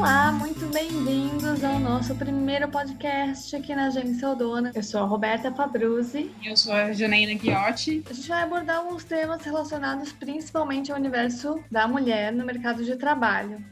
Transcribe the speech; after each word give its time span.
Olá, 0.00 0.32
muito 0.32 0.64
bem-vindos 0.72 1.62
ao 1.62 1.78
nosso 1.78 2.14
primeiro 2.14 2.66
podcast 2.70 3.54
aqui 3.54 3.74
na 3.74 3.88
Agência 3.88 4.30
Odona. 4.30 4.72
Eu 4.74 4.82
sou 4.82 5.02
a 5.02 5.04
Roberta 5.04 5.52
Fabruzzi. 5.52 6.34
Eu 6.42 6.56
sou 6.56 6.72
a 6.72 6.90
Janaína 6.90 7.34
Guiotti. 7.34 8.02
A 8.08 8.14
gente 8.14 8.26
vai 8.26 8.42
abordar 8.42 8.78
alguns 8.78 9.04
temas 9.04 9.44
relacionados 9.44 10.10
principalmente 10.10 10.90
ao 10.90 10.96
universo 10.96 11.62
da 11.70 11.86
mulher 11.86 12.32
no 12.32 12.46
mercado 12.46 12.82
de 12.82 12.96
trabalho. 12.96 13.62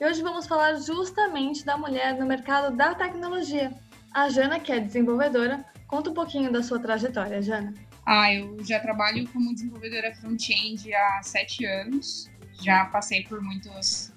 E 0.00 0.04
hoje 0.04 0.20
vamos 0.22 0.48
falar 0.48 0.74
justamente 0.74 1.64
da 1.64 1.78
mulher 1.78 2.18
no 2.18 2.26
mercado 2.26 2.76
da 2.76 2.92
tecnologia. 2.92 3.72
A 4.12 4.28
Jana, 4.28 4.58
que 4.58 4.72
é 4.72 4.80
desenvolvedora, 4.80 5.64
conta 5.86 6.10
um 6.10 6.14
pouquinho 6.14 6.50
da 6.50 6.64
sua 6.64 6.80
trajetória, 6.80 7.40
Jana. 7.40 7.72
Ah, 8.04 8.34
eu 8.34 8.58
já 8.64 8.80
trabalho 8.80 9.28
como 9.28 9.54
desenvolvedora 9.54 10.12
front-end 10.16 10.92
há 10.92 11.20
sete 11.22 11.64
anos. 11.64 12.28
Já 12.60 12.86
passei 12.86 13.22
por 13.22 13.40
muitos, 13.40 14.12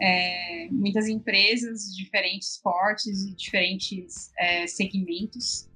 é, 0.00 0.68
muitas 0.70 1.08
empresas, 1.08 1.94
diferentes 1.96 2.58
portes 2.62 3.24
e 3.24 3.34
diferentes 3.34 4.30
é, 4.38 4.66
segmentos, 4.66 5.68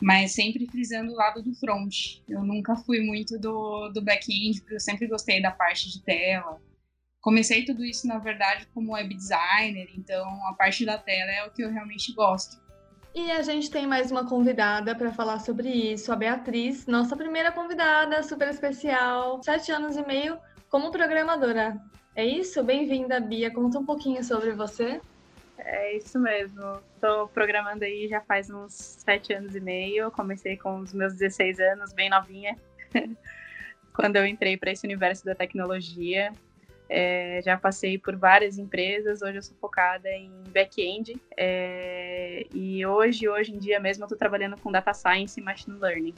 mas 0.00 0.32
sempre 0.32 0.66
frisando 0.66 1.12
o 1.12 1.16
lado 1.16 1.42
do 1.42 1.54
front. 1.54 2.20
Eu 2.28 2.42
nunca 2.42 2.76
fui 2.76 3.00
muito 3.00 3.38
do, 3.38 3.88
do 3.90 4.02
back-end, 4.02 4.60
porque 4.60 4.74
eu 4.76 4.80
sempre 4.80 5.06
gostei 5.06 5.40
da 5.40 5.50
parte 5.50 5.90
de 5.90 6.02
tela, 6.02 6.60
comecei 7.20 7.64
tudo 7.64 7.84
isso, 7.84 8.06
na 8.06 8.18
verdade, 8.18 8.66
como 8.72 8.92
web 8.92 9.14
designer, 9.14 9.88
então 9.96 10.24
a 10.46 10.54
parte 10.54 10.84
da 10.84 10.96
tela 10.96 11.30
é 11.32 11.44
o 11.44 11.50
que 11.50 11.62
eu 11.62 11.70
realmente 11.70 12.12
gosto. 12.12 12.64
E 13.14 13.30
a 13.30 13.40
gente 13.40 13.70
tem 13.70 13.86
mais 13.86 14.10
uma 14.10 14.28
convidada 14.28 14.94
para 14.94 15.10
falar 15.10 15.38
sobre 15.38 15.70
isso, 15.70 16.12
a 16.12 16.16
Beatriz, 16.16 16.86
nossa 16.86 17.16
primeira 17.16 17.50
convidada, 17.50 18.22
super 18.22 18.48
especial, 18.48 19.42
sete 19.42 19.72
anos 19.72 19.96
e 19.96 20.06
meio 20.06 20.38
como 20.68 20.90
programadora. 20.90 21.80
É 22.16 22.24
isso? 22.24 22.64
Bem-vinda, 22.64 23.20
Bia. 23.20 23.50
Conta 23.50 23.78
um 23.78 23.84
pouquinho 23.84 24.24
sobre 24.24 24.52
você. 24.52 25.02
É 25.58 25.98
isso 25.98 26.18
mesmo. 26.18 26.80
Estou 26.94 27.28
programando 27.28 27.84
aí 27.84 28.08
já 28.08 28.22
faz 28.22 28.48
uns 28.48 28.72
sete 28.72 29.34
anos 29.34 29.54
e 29.54 29.60
meio. 29.60 30.10
Comecei 30.10 30.56
com 30.56 30.78
os 30.78 30.94
meus 30.94 31.12
16 31.12 31.60
anos, 31.60 31.92
bem 31.92 32.08
novinha, 32.08 32.56
quando 33.92 34.16
eu 34.16 34.26
entrei 34.26 34.56
para 34.56 34.70
esse 34.70 34.86
universo 34.86 35.26
da 35.26 35.34
tecnologia. 35.34 36.32
É, 36.88 37.42
já 37.44 37.58
passei 37.58 37.98
por 37.98 38.16
várias 38.16 38.56
empresas, 38.56 39.20
hoje 39.20 39.36
eu 39.36 39.42
sou 39.42 39.56
focada 39.58 40.08
em 40.08 40.32
back-end 40.50 41.20
é, 41.36 42.46
e 42.54 42.86
hoje, 42.86 43.28
hoje 43.28 43.52
em 43.52 43.58
dia 43.58 43.78
mesmo, 43.78 44.04
eu 44.04 44.06
estou 44.06 44.16
trabalhando 44.16 44.56
com 44.56 44.72
data 44.72 44.94
science 44.94 45.38
e 45.38 45.42
machine 45.42 45.78
learning. 45.78 46.14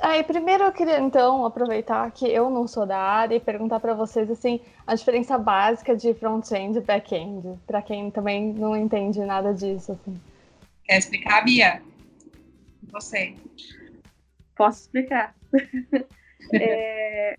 Aí, 0.00 0.22
primeiro 0.22 0.64
eu 0.64 0.72
queria 0.72 1.00
então 1.00 1.44
aproveitar 1.44 2.08
que 2.12 2.26
eu 2.26 2.48
não 2.48 2.68
sou 2.68 2.86
da 2.86 2.98
área 2.98 3.34
e 3.34 3.40
perguntar 3.40 3.80
para 3.80 3.94
vocês 3.94 4.30
assim 4.30 4.60
a 4.86 4.94
diferença 4.94 5.36
básica 5.36 5.96
de 5.96 6.14
front-end 6.14 6.78
e 6.78 6.80
back-end, 6.80 7.58
para 7.66 7.82
quem 7.82 8.10
também 8.10 8.52
não 8.52 8.76
entende 8.76 9.18
nada 9.20 9.52
disso 9.52 9.92
assim. 9.92 10.20
Quer 10.84 10.98
explicar, 10.98 11.44
Bia? 11.44 11.82
Você? 12.92 13.34
Posso 14.56 14.82
explicar. 14.82 15.34
é, 16.54 17.36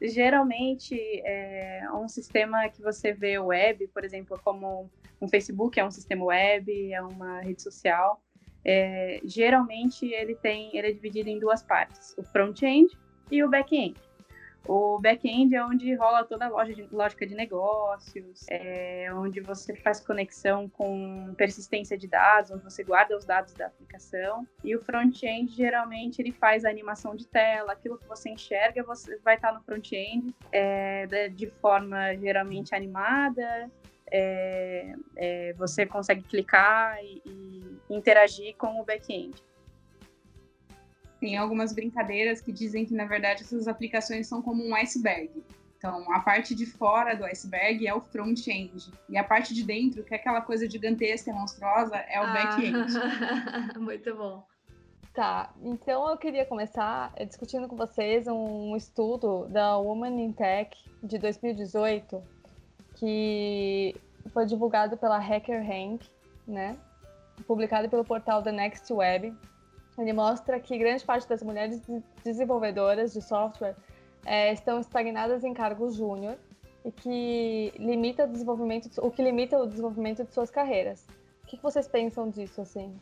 geralmente 0.00 0.94
é 1.24 1.88
um 1.92 2.08
sistema 2.08 2.68
que 2.68 2.80
você 2.82 3.12
vê 3.12 3.36
web, 3.38 3.88
por 3.88 4.04
exemplo, 4.04 4.40
como 4.44 4.88
um 5.20 5.28
Facebook 5.28 5.78
é 5.78 5.84
um 5.84 5.90
sistema 5.90 6.26
web, 6.26 6.92
é 6.92 7.02
uma 7.02 7.40
rede 7.40 7.62
social. 7.62 8.22
É, 8.68 9.20
geralmente 9.24 10.12
ele 10.12 10.34
tem, 10.34 10.76
ele 10.76 10.88
é 10.88 10.92
dividido 10.92 11.28
em 11.28 11.38
duas 11.38 11.62
partes: 11.62 12.16
o 12.18 12.24
front-end 12.24 12.98
e 13.30 13.44
o 13.44 13.48
back-end. 13.48 13.94
O 14.68 14.98
back-end 14.98 15.54
é 15.54 15.64
onde 15.64 15.94
rola 15.94 16.24
toda 16.24 16.46
a 16.46 16.64
de, 16.64 16.88
lógica 16.90 17.24
de 17.24 17.36
negócios, 17.36 18.44
é 18.50 19.08
onde 19.14 19.40
você 19.40 19.76
faz 19.76 20.00
conexão 20.00 20.68
com 20.68 21.32
persistência 21.36 21.96
de 21.96 22.08
dados, 22.08 22.50
onde 22.50 22.64
você 22.64 22.82
guarda 22.82 23.16
os 23.16 23.24
dados 23.24 23.54
da 23.54 23.66
aplicação. 23.66 24.44
E 24.64 24.74
o 24.74 24.80
front-end, 24.80 25.54
geralmente, 25.54 26.20
ele 26.20 26.32
faz 26.32 26.64
a 26.64 26.70
animação 26.70 27.14
de 27.14 27.28
tela, 27.28 27.74
aquilo 27.74 27.96
que 27.96 28.08
você 28.08 28.30
enxerga 28.30 28.82
você 28.82 29.16
vai 29.18 29.36
estar 29.36 29.52
no 29.52 29.60
front-end 29.60 30.34
é, 30.50 31.28
de 31.28 31.46
forma 31.46 32.16
geralmente 32.16 32.74
animada, 32.74 33.70
é, 34.10 34.94
é, 35.16 35.52
você 35.54 35.86
consegue 35.86 36.22
clicar 36.22 36.98
e, 37.02 37.22
e 37.24 37.94
interagir 37.94 38.56
com 38.56 38.80
o 38.80 38.84
back-end. 38.84 39.34
Tem 41.20 41.36
algumas 41.36 41.72
brincadeiras 41.72 42.40
que 42.40 42.52
dizem 42.52 42.84
que, 42.84 42.94
na 42.94 43.06
verdade, 43.06 43.42
essas 43.42 43.66
aplicações 43.66 44.26
são 44.26 44.42
como 44.42 44.64
um 44.64 44.74
iceberg. 44.74 45.30
Então, 45.78 46.10
a 46.12 46.20
parte 46.20 46.54
de 46.54 46.66
fora 46.66 47.14
do 47.14 47.24
iceberg 47.24 47.86
é 47.86 47.94
o 47.94 48.00
front-end. 48.00 48.90
E 49.08 49.16
a 49.16 49.24
parte 49.24 49.54
de 49.54 49.62
dentro, 49.62 50.02
que 50.04 50.14
é 50.14 50.16
aquela 50.16 50.40
coisa 50.40 50.68
gigantesca 50.68 51.30
e 51.30 51.32
monstruosa, 51.32 51.96
é 51.96 52.20
o 52.20 52.24
ah, 52.24 52.32
back-end. 52.32 53.78
Muito 53.78 54.14
bom. 54.14 54.46
Tá, 55.16 55.54
então 55.62 56.10
eu 56.10 56.16
queria 56.18 56.44
começar 56.44 57.10
eh, 57.16 57.24
discutindo 57.24 57.66
com 57.66 57.74
vocês 57.74 58.26
um 58.26 58.76
estudo 58.76 59.48
da 59.48 59.78
Woman 59.78 60.20
in 60.20 60.32
Tech 60.32 60.76
de 61.02 61.16
2018, 61.16 62.22
que 62.96 63.94
foi 64.32 64.44
divulgado 64.44 64.96
pela 64.96 65.18
Hacker 65.18 65.62
Hank, 65.62 66.06
né? 66.46 66.76
Publicado 67.46 67.88
pelo 67.88 68.04
portal 68.04 68.42
The 68.42 68.52
Next 68.52 68.92
Web. 68.92 69.34
Ele 69.98 70.12
mostra 70.12 70.60
que 70.60 70.76
grande 70.76 71.04
parte 71.04 71.28
das 71.28 71.42
mulheres 71.42 71.80
desenvolvedoras 72.22 73.12
de 73.12 73.22
software 73.22 73.76
é, 74.24 74.52
estão 74.52 74.80
estagnadas 74.80 75.44
em 75.44 75.54
cargos 75.54 75.94
júnior 75.94 76.36
e 76.84 76.92
que 76.92 77.72
limita 77.78 78.24
o 78.24 78.28
desenvolvimento, 78.28 78.90
o 78.98 79.10
que 79.10 79.22
limita 79.22 79.58
o 79.58 79.66
desenvolvimento 79.66 80.24
de 80.24 80.32
suas 80.32 80.50
carreiras. 80.50 81.06
O 81.42 81.46
que, 81.46 81.56
vocês 81.62 81.86
pensam 81.86 82.28
disso, 82.28 82.60
assim? 82.60 82.94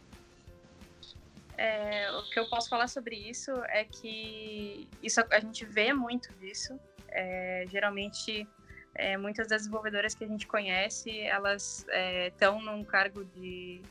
É, 1.56 2.10
o 2.12 2.22
que 2.30 2.38
eu 2.38 2.48
posso 2.48 2.68
falar 2.68 2.88
sobre 2.88 3.16
isso 3.16 3.50
é 3.68 3.84
que 3.84 4.88
isso 5.02 5.20
a 5.30 5.40
gente 5.40 5.64
vê 5.64 5.92
muito 5.92 6.32
disso. 6.34 6.78
É, 7.08 7.64
geralmente, 7.68 8.46
é, 8.94 9.16
muitas 9.16 9.48
das 9.48 9.62
desenvolvedoras 9.62 10.14
que 10.14 10.24
a 10.24 10.28
gente 10.28 10.46
conhece, 10.46 11.20
elas 11.20 11.86
estão 12.26 12.60
é, 12.60 12.62
num 12.62 12.84
cargo 12.84 13.24
de, 13.24 13.82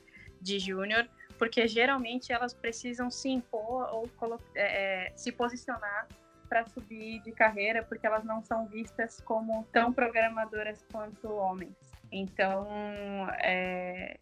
de 0.42 0.60
júnior, 0.60 1.08
porque 1.38 1.68
geralmente 1.68 2.32
elas 2.32 2.54
precisam 2.54 3.10
se 3.12 3.30
impor 3.30 3.90
ou 3.92 4.10
é, 4.56 5.08
é, 5.08 5.14
se 5.16 5.32
posicionar 5.32 6.08
para 6.48 6.66
subir 6.68 7.20
de 7.22 7.32
carreira, 7.32 7.84
porque 7.84 8.06
elas 8.06 8.24
não 8.24 8.44
são 8.44 8.68
vistas 8.68 9.20
como 9.22 9.68
tão 9.72 9.92
programadoras 9.92 10.86
quanto 10.92 11.34
homens. 11.34 11.76
Então, 12.12 13.28
é, 13.40 14.20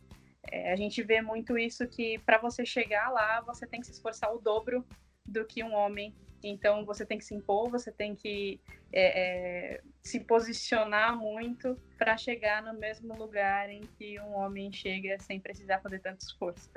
é, 0.50 0.72
a 0.72 0.76
gente 0.76 1.04
vê 1.04 1.22
muito 1.22 1.58
isso 1.58 1.86
que 1.88 2.18
para 2.20 2.38
você 2.38 2.66
chegar 2.66 3.10
lá, 3.10 3.42
você 3.42 3.68
tem 3.68 3.82
que 3.82 3.88
se 3.88 3.92
esforçar 3.94 4.34
o 4.34 4.40
dobro 4.40 4.86
do 5.26 5.46
que 5.46 5.64
um 5.64 5.74
homem. 5.74 6.16
Então, 6.48 6.86
você 6.86 7.06
tem 7.06 7.18
que 7.18 7.26
se 7.26 7.36
impor, 7.36 7.70
você 7.70 7.92
tem 7.92 8.16
que 8.16 8.60
é, 8.94 9.76
é, 9.76 9.82
se 10.02 10.20
posicionar 10.20 11.18
muito 11.18 11.78
para 11.98 12.18
chegar 12.18 12.62
no 12.62 12.78
mesmo 12.78 13.16
lugar 13.16 13.70
em 13.70 13.82
que 13.98 14.20
um 14.20 14.36
homem 14.36 14.72
chega 14.72 15.18
sem 15.20 15.40
precisar 15.40 15.80
fazer 15.80 16.00
tanto 16.00 16.22
esforço. 16.22 16.70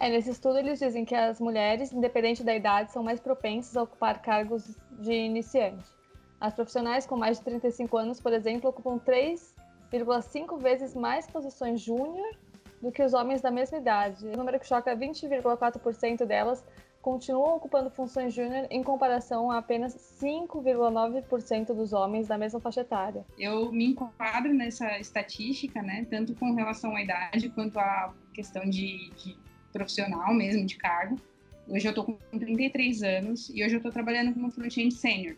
É, 0.00 0.08
nesse 0.08 0.30
estudo 0.30 0.58
eles 0.58 0.78
dizem 0.78 1.04
que 1.04 1.14
as 1.14 1.38
mulheres, 1.38 1.92
independente 1.92 2.42
da 2.42 2.54
idade, 2.54 2.90
são 2.90 3.02
mais 3.02 3.20
propensas 3.20 3.76
a 3.76 3.82
ocupar 3.82 4.22
cargos 4.22 4.74
de 4.98 5.12
iniciante. 5.12 5.84
As 6.40 6.54
profissionais 6.54 7.06
com 7.06 7.16
mais 7.16 7.36
de 7.36 7.44
35 7.44 7.98
anos, 7.98 8.18
por 8.18 8.32
exemplo, 8.32 8.70
ocupam 8.70 8.98
3,5 8.98 10.58
vezes 10.58 10.94
mais 10.94 11.26
posições 11.26 11.82
júnior 11.82 12.34
do 12.80 12.90
que 12.90 13.02
os 13.02 13.12
homens 13.12 13.42
da 13.42 13.50
mesma 13.50 13.76
idade. 13.76 14.26
O 14.26 14.36
número 14.36 14.58
que 14.58 14.66
choca 14.66 14.96
20,4% 14.96 16.24
delas 16.24 16.64
continuam 17.00 17.56
ocupando 17.56 17.90
funções 17.90 18.34
júnior 18.34 18.66
em 18.70 18.82
comparação 18.82 19.50
a 19.50 19.58
apenas 19.58 19.94
5,9% 20.20 21.66
dos 21.74 21.92
homens 21.92 22.28
da 22.28 22.36
mesma 22.36 22.60
faixa 22.60 22.82
etária. 22.82 23.24
Eu 23.38 23.72
me 23.72 23.86
enquadro 23.86 24.52
nessa 24.52 24.98
estatística, 24.98 25.82
né, 25.82 26.06
tanto 26.10 26.34
com 26.34 26.54
relação 26.54 26.94
à 26.94 27.02
idade 27.02 27.48
quanto 27.50 27.78
à 27.78 28.12
questão 28.34 28.68
de, 28.68 29.10
de 29.10 29.36
profissional 29.72 30.34
mesmo, 30.34 30.66
de 30.66 30.76
cargo. 30.76 31.16
Hoje 31.68 31.86
eu 31.86 31.90
estou 31.90 32.04
com 32.04 32.38
33 32.38 33.02
anos 33.02 33.48
e 33.50 33.64
hoje 33.64 33.74
eu 33.74 33.78
estou 33.78 33.92
trabalhando 33.92 34.34
como 34.34 34.50
front-end 34.50 34.92
sênior. 34.92 35.36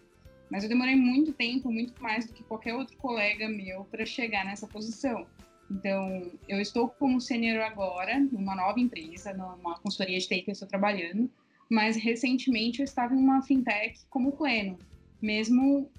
Mas 0.50 0.64
eu 0.64 0.68
demorei 0.68 0.96
muito 0.96 1.32
tempo, 1.32 1.70
muito 1.70 2.02
mais 2.02 2.26
do 2.26 2.32
que 2.32 2.42
qualquer 2.42 2.74
outro 2.74 2.96
colega 2.96 3.48
meu 3.48 3.84
para 3.84 4.04
chegar 4.04 4.44
nessa 4.44 4.66
posição. 4.66 5.26
Então, 5.70 6.30
eu 6.46 6.60
estou 6.60 6.88
como 6.88 7.20
sênior 7.20 7.62
agora, 7.62 8.18
numa 8.20 8.54
nova 8.54 8.78
empresa, 8.78 9.32
numa 9.32 9.78
consultoria 9.78 10.18
de 10.18 10.28
TI 10.28 10.42
que 10.42 10.50
eu 10.50 10.52
estou 10.52 10.68
trabalhando, 10.68 11.30
mas 11.72 11.96
recentemente 11.96 12.80
eu 12.80 12.84
estava 12.84 13.14
em 13.14 13.16
uma 13.16 13.40
fintech 13.40 13.98
como 14.10 14.32
pleno, 14.32 14.78
mesmo 15.22 15.90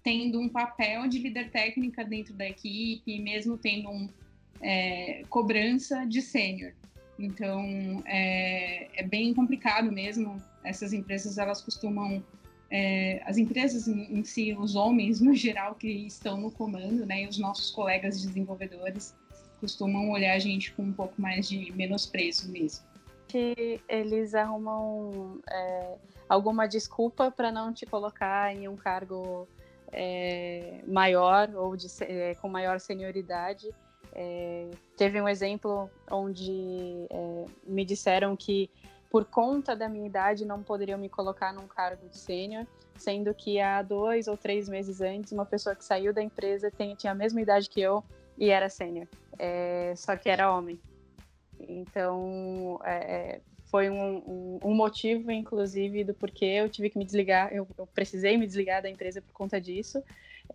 tendo 0.00 0.38
um 0.38 0.48
papel 0.48 1.08
de 1.08 1.18
líder 1.18 1.50
técnica 1.50 2.04
dentro 2.04 2.32
da 2.34 2.48
equipe, 2.48 3.18
mesmo 3.18 3.58
tendo 3.58 3.90
um 3.90 4.08
é, 4.60 5.24
cobrança 5.28 6.06
de 6.06 6.22
sênior. 6.22 6.72
Então 7.18 8.00
é, 8.06 8.86
é, 8.94 9.02
bem 9.02 9.34
complicado 9.34 9.90
mesmo. 9.90 10.40
Essas 10.62 10.92
empresas 10.92 11.36
elas 11.36 11.60
costumam 11.60 12.22
é, 12.70 13.20
as 13.26 13.38
empresas 13.38 13.88
em, 13.88 14.22
si, 14.22 14.54
os 14.54 14.76
homens 14.76 15.20
no 15.20 15.34
geral 15.34 15.74
que 15.74 15.88
estão 15.88 16.40
no 16.40 16.52
comando, 16.52 17.04
né, 17.04 17.24
e 17.24 17.26
os 17.26 17.38
nossos 17.38 17.72
colegas 17.72 18.22
desenvolvedores 18.22 19.16
costumam 19.58 20.10
olhar 20.10 20.34
a 20.34 20.38
gente 20.38 20.72
com 20.74 20.84
um 20.84 20.92
pouco 20.92 21.20
mais 21.20 21.48
de 21.48 21.72
menosprezo 21.72 22.52
mesmo. 22.52 22.86
Que 23.28 23.80
eles 23.88 24.34
arrumam 24.34 25.40
é, 25.48 25.96
alguma 26.28 26.66
desculpa 26.66 27.30
para 27.30 27.52
não 27.52 27.72
te 27.72 27.86
colocar 27.86 28.54
em 28.54 28.66
um 28.66 28.76
cargo 28.76 29.46
é, 29.92 30.80
maior 30.86 31.50
ou 31.54 31.76
de, 31.76 31.86
é, 32.00 32.34
com 32.36 32.48
maior 32.48 32.80
senioridade. 32.80 33.68
É, 34.14 34.70
teve 34.96 35.20
um 35.20 35.28
exemplo 35.28 35.90
onde 36.10 37.06
é, 37.10 37.44
me 37.66 37.84
disseram 37.84 38.34
que 38.34 38.70
por 39.10 39.24
conta 39.24 39.74
da 39.74 39.88
minha 39.88 40.06
idade, 40.06 40.44
não 40.44 40.62
poderiam 40.62 40.98
me 40.98 41.08
colocar 41.08 41.52
num 41.52 41.66
cargo 41.66 42.08
de 42.08 42.18
sênior, 42.18 42.66
sendo 42.96 43.32
que 43.32 43.60
há 43.60 43.80
dois 43.82 44.28
ou 44.28 44.36
três 44.36 44.68
meses 44.68 45.00
antes, 45.00 45.32
uma 45.32 45.46
pessoa 45.46 45.74
que 45.74 45.84
saiu 45.84 46.12
da 46.12 46.22
empresa 46.22 46.70
tinha, 46.70 46.94
tinha 46.94 47.12
a 47.12 47.14
mesma 47.14 47.40
idade 47.40 47.70
que 47.70 47.80
eu 47.80 48.04
e 48.36 48.50
era 48.50 48.68
sênior, 48.68 49.06
é, 49.38 49.94
só 49.96 50.16
que 50.16 50.28
era 50.28 50.52
homem. 50.52 50.78
Então, 51.60 52.80
é, 52.84 53.36
é 53.36 53.40
foi 53.70 53.90
um, 53.90 54.16
um, 54.16 54.58
um, 54.64 54.74
motivo, 54.74 55.30
inclusive, 55.30 56.02
do 56.02 56.14
porquê 56.14 56.44
eu 56.44 56.70
tive 56.70 56.88
que 56.88 56.98
me 56.98 57.04
desligar, 57.04 57.52
eu, 57.52 57.68
eu 57.76 57.86
precisei 57.86 58.36
me 58.38 58.46
desligar 58.46 58.82
da 58.82 58.88
empresa 58.88 59.20
por 59.20 59.32
conta 59.32 59.60
disso. 59.60 60.02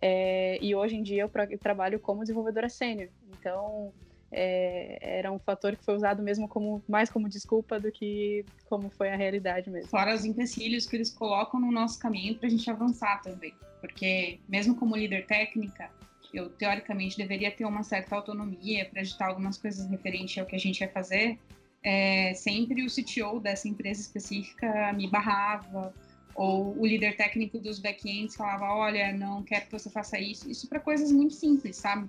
É, 0.02 0.58
e 0.60 0.74
hoje 0.74 0.96
em 0.96 1.02
dia 1.02 1.22
eu, 1.22 1.30
eu 1.50 1.58
trabalho 1.58 2.00
como 2.00 2.22
desenvolvedora 2.22 2.68
sênior. 2.68 3.08
Então, 3.38 3.92
é, 4.32 4.98
era 5.18 5.30
um 5.30 5.38
fator 5.38 5.76
que 5.76 5.84
foi 5.84 5.94
usado 5.94 6.22
mesmo 6.22 6.48
como 6.48 6.82
mais 6.88 7.08
como 7.08 7.28
desculpa 7.28 7.78
do 7.78 7.92
que 7.92 8.44
como 8.64 8.90
foi 8.90 9.10
a 9.10 9.16
realidade 9.16 9.70
mesmo. 9.70 9.88
Fora 9.88 10.12
os 10.12 10.24
empecilhos 10.24 10.86
que 10.86 10.96
eles 10.96 11.10
colocam 11.10 11.60
no 11.60 11.70
nosso 11.70 11.98
caminho 12.00 12.36
para 12.36 12.48
a 12.48 12.50
gente 12.50 12.68
avançar 12.68 13.22
também, 13.22 13.54
porque 13.80 14.40
mesmo 14.48 14.74
como 14.74 14.96
líder 14.96 15.26
técnica, 15.26 15.88
eu 16.34 16.50
teoricamente 16.50 17.16
deveria 17.16 17.50
ter 17.50 17.64
uma 17.64 17.82
certa 17.82 18.16
autonomia 18.16 18.84
para 18.86 19.00
editar 19.00 19.28
algumas 19.28 19.56
coisas 19.56 19.88
referentes 19.88 20.36
ao 20.38 20.46
que 20.46 20.56
a 20.56 20.58
gente 20.58 20.80
ia 20.80 20.88
fazer. 20.88 21.38
É, 21.82 22.32
sempre 22.34 22.84
o 22.84 22.88
CTO 22.88 23.40
dessa 23.40 23.68
empresa 23.68 24.00
específica 24.00 24.92
me 24.92 25.08
barrava, 25.08 25.94
ou 26.34 26.76
o 26.78 26.86
líder 26.86 27.16
técnico 27.16 27.58
dos 27.58 27.78
backends 27.78 28.34
falava: 28.36 28.64
Olha, 28.72 29.12
não 29.12 29.42
quero 29.42 29.66
que 29.66 29.72
você 29.72 29.90
faça 29.90 30.18
isso. 30.18 30.50
Isso 30.50 30.68
para 30.68 30.80
coisas 30.80 31.12
muito 31.12 31.34
simples, 31.34 31.76
sabe? 31.76 32.08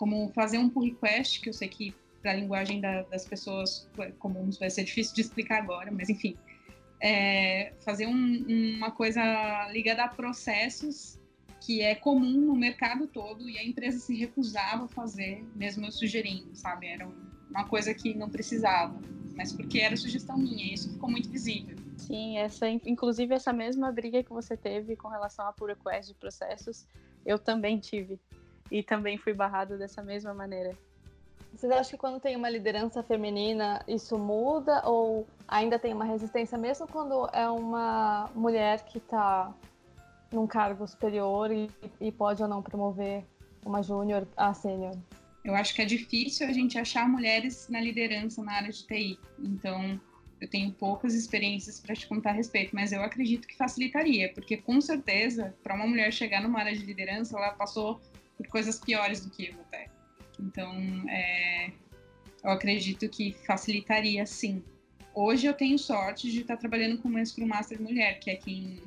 como 0.00 0.30
fazer 0.30 0.56
um 0.56 0.70
pull 0.70 0.84
request, 0.84 1.42
que 1.42 1.50
eu 1.50 1.52
sei 1.52 1.68
que 1.68 1.94
para 2.22 2.30
a 2.30 2.34
linguagem 2.34 2.80
da, 2.80 3.02
das 3.02 3.26
pessoas 3.26 3.86
comuns 4.18 4.58
vai 4.58 4.70
ser 4.70 4.84
difícil 4.84 5.14
de 5.14 5.20
explicar 5.20 5.58
agora, 5.58 5.92
mas 5.92 6.08
enfim, 6.08 6.34
é 7.02 7.74
fazer 7.84 8.06
um, 8.06 8.76
uma 8.78 8.90
coisa 8.90 9.20
ligada 9.70 10.04
a 10.04 10.08
processos 10.08 11.19
que 11.60 11.82
é 11.82 11.94
comum 11.94 12.40
no 12.46 12.56
mercado 12.56 13.06
todo 13.06 13.48
e 13.48 13.58
a 13.58 13.64
empresa 13.64 13.98
se 13.98 14.16
recusava 14.16 14.84
a 14.84 14.88
fazer, 14.88 15.44
mesmo 15.54 15.86
eu 15.86 15.92
sugerindo, 15.92 16.54
sabe? 16.56 16.86
Era 16.86 17.06
uma 17.50 17.68
coisa 17.68 17.92
que 17.92 18.14
não 18.14 18.30
precisava, 18.30 18.98
mas 19.36 19.52
porque 19.52 19.78
era 19.78 19.96
sugestão 19.96 20.38
minha, 20.38 20.64
e 20.64 20.74
isso 20.74 20.90
ficou 20.92 21.10
muito 21.10 21.28
visível. 21.28 21.76
Sim, 21.98 22.38
essa, 22.38 22.68
inclusive 22.68 23.34
essa 23.34 23.52
mesma 23.52 23.92
briga 23.92 24.22
que 24.22 24.30
você 24.30 24.56
teve 24.56 24.96
com 24.96 25.08
relação 25.08 25.46
a 25.46 25.52
pull 25.52 25.68
request 25.68 26.08
de 26.12 26.18
processos, 26.18 26.86
eu 27.26 27.38
também 27.38 27.78
tive 27.78 28.18
e 28.70 28.82
também 28.82 29.18
fui 29.18 29.34
barrado 29.34 29.76
dessa 29.76 30.02
mesma 30.02 30.32
maneira. 30.32 30.76
Vocês 31.52 31.70
acham 31.72 31.90
que 31.90 31.98
quando 31.98 32.20
tem 32.20 32.36
uma 32.36 32.48
liderança 32.48 33.02
feminina 33.02 33.84
isso 33.86 34.16
muda 34.16 34.82
ou 34.86 35.26
ainda 35.48 35.78
tem 35.78 35.92
uma 35.92 36.04
resistência 36.04 36.56
mesmo 36.56 36.86
quando 36.86 37.28
é 37.32 37.50
uma 37.50 38.30
mulher 38.34 38.84
que 38.84 38.98
está 38.98 39.52
num 40.32 40.46
cargo 40.46 40.86
superior 40.86 41.50
e, 41.50 41.68
e, 42.00 42.12
pode 42.12 42.42
ou 42.42 42.48
não 42.48 42.62
promover 42.62 43.24
uma 43.64 43.82
júnior 43.82 44.26
a 44.36 44.54
sênior? 44.54 44.96
Eu 45.44 45.54
acho 45.54 45.74
que 45.74 45.82
é 45.82 45.84
difícil 45.84 46.46
a 46.46 46.52
gente 46.52 46.78
achar 46.78 47.08
mulheres 47.08 47.68
na 47.68 47.80
liderança 47.80 48.42
na 48.42 48.52
área 48.52 48.70
de 48.70 48.86
TI. 48.86 49.18
Então, 49.38 50.00
eu 50.40 50.48
tenho 50.48 50.72
poucas 50.72 51.14
experiências 51.14 51.80
para 51.80 51.94
te 51.94 52.06
contar 52.06 52.30
a 52.30 52.34
respeito, 52.34 52.74
mas 52.74 52.92
eu 52.92 53.02
acredito 53.02 53.46
que 53.46 53.56
facilitaria, 53.56 54.32
porque 54.32 54.56
com 54.56 54.80
certeza, 54.80 55.54
para 55.62 55.74
uma 55.74 55.86
mulher 55.86 56.12
chegar 56.12 56.42
numa 56.42 56.60
área 56.60 56.76
de 56.76 56.84
liderança, 56.84 57.36
ela 57.36 57.52
passou 57.52 58.00
por 58.36 58.46
coisas 58.48 58.78
piores 58.78 59.24
do 59.24 59.30
que 59.30 59.48
eu 59.48 59.54
até. 59.60 59.88
Então, 60.38 60.72
é, 61.08 61.70
eu 62.42 62.50
acredito 62.50 63.08
que 63.08 63.32
facilitaria 63.46 64.24
sim. 64.24 64.62
Hoje 65.14 65.46
eu 65.46 65.52
tenho 65.52 65.78
sorte 65.78 66.30
de 66.30 66.40
estar 66.40 66.56
trabalhando 66.56 66.98
com 66.98 67.08
uma 67.08 67.24
Scrum 67.24 67.46
Master 67.46 67.80
mulher, 67.80 68.18
que 68.18 68.30
é 68.30 68.36
quem, 68.36 68.80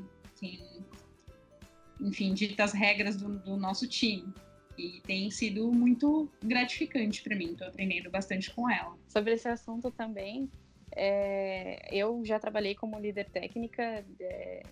enfim, 2.03 2.33
dita 2.33 2.63
as 2.63 2.73
regras 2.73 3.15
do, 3.15 3.29
do 3.39 3.57
nosso 3.57 3.87
time. 3.87 4.33
E 4.77 5.01
tem 5.01 5.29
sido 5.29 5.71
muito 5.71 6.29
gratificante 6.43 7.21
para 7.21 7.35
mim, 7.35 7.51
estou 7.51 7.67
aprendendo 7.67 8.09
bastante 8.09 8.51
com 8.51 8.69
ela. 8.69 8.97
Sobre 9.07 9.33
esse 9.33 9.47
assunto 9.47 9.91
também, 9.91 10.49
é, 10.95 11.87
eu 11.91 12.23
já 12.25 12.39
trabalhei 12.39 12.73
como 12.73 12.99
líder 12.99 13.29
técnica 13.29 14.03
é, 14.19 14.63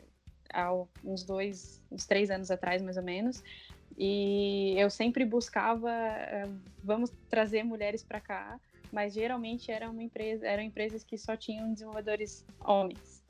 há 0.54 0.74
uns 1.04 1.24
dois, 1.24 1.82
uns 1.92 2.06
três 2.06 2.30
anos 2.32 2.50
atrás, 2.52 2.82
mais 2.82 2.98
ou 2.98 3.04
menos, 3.04 3.44
e 3.98 4.74
eu 4.78 4.90
sempre 4.90 5.26
buscava, 5.26 5.92
eh, 5.92 6.50
vamos 6.84 7.12
trazer 7.30 7.64
mulheres 7.64 8.04
para 8.04 8.20
cá, 8.20 8.60
mas 8.92 9.14
geralmente 9.14 9.72
era 9.72 9.90
uma 9.90 10.02
empresa, 10.02 10.48
eram 10.48 10.64
empresas 10.64 11.04
que 11.04 11.18
só 11.18 11.36
tinham 11.36 11.74
desenvolvedores 11.74 12.46
homens. 12.60 13.24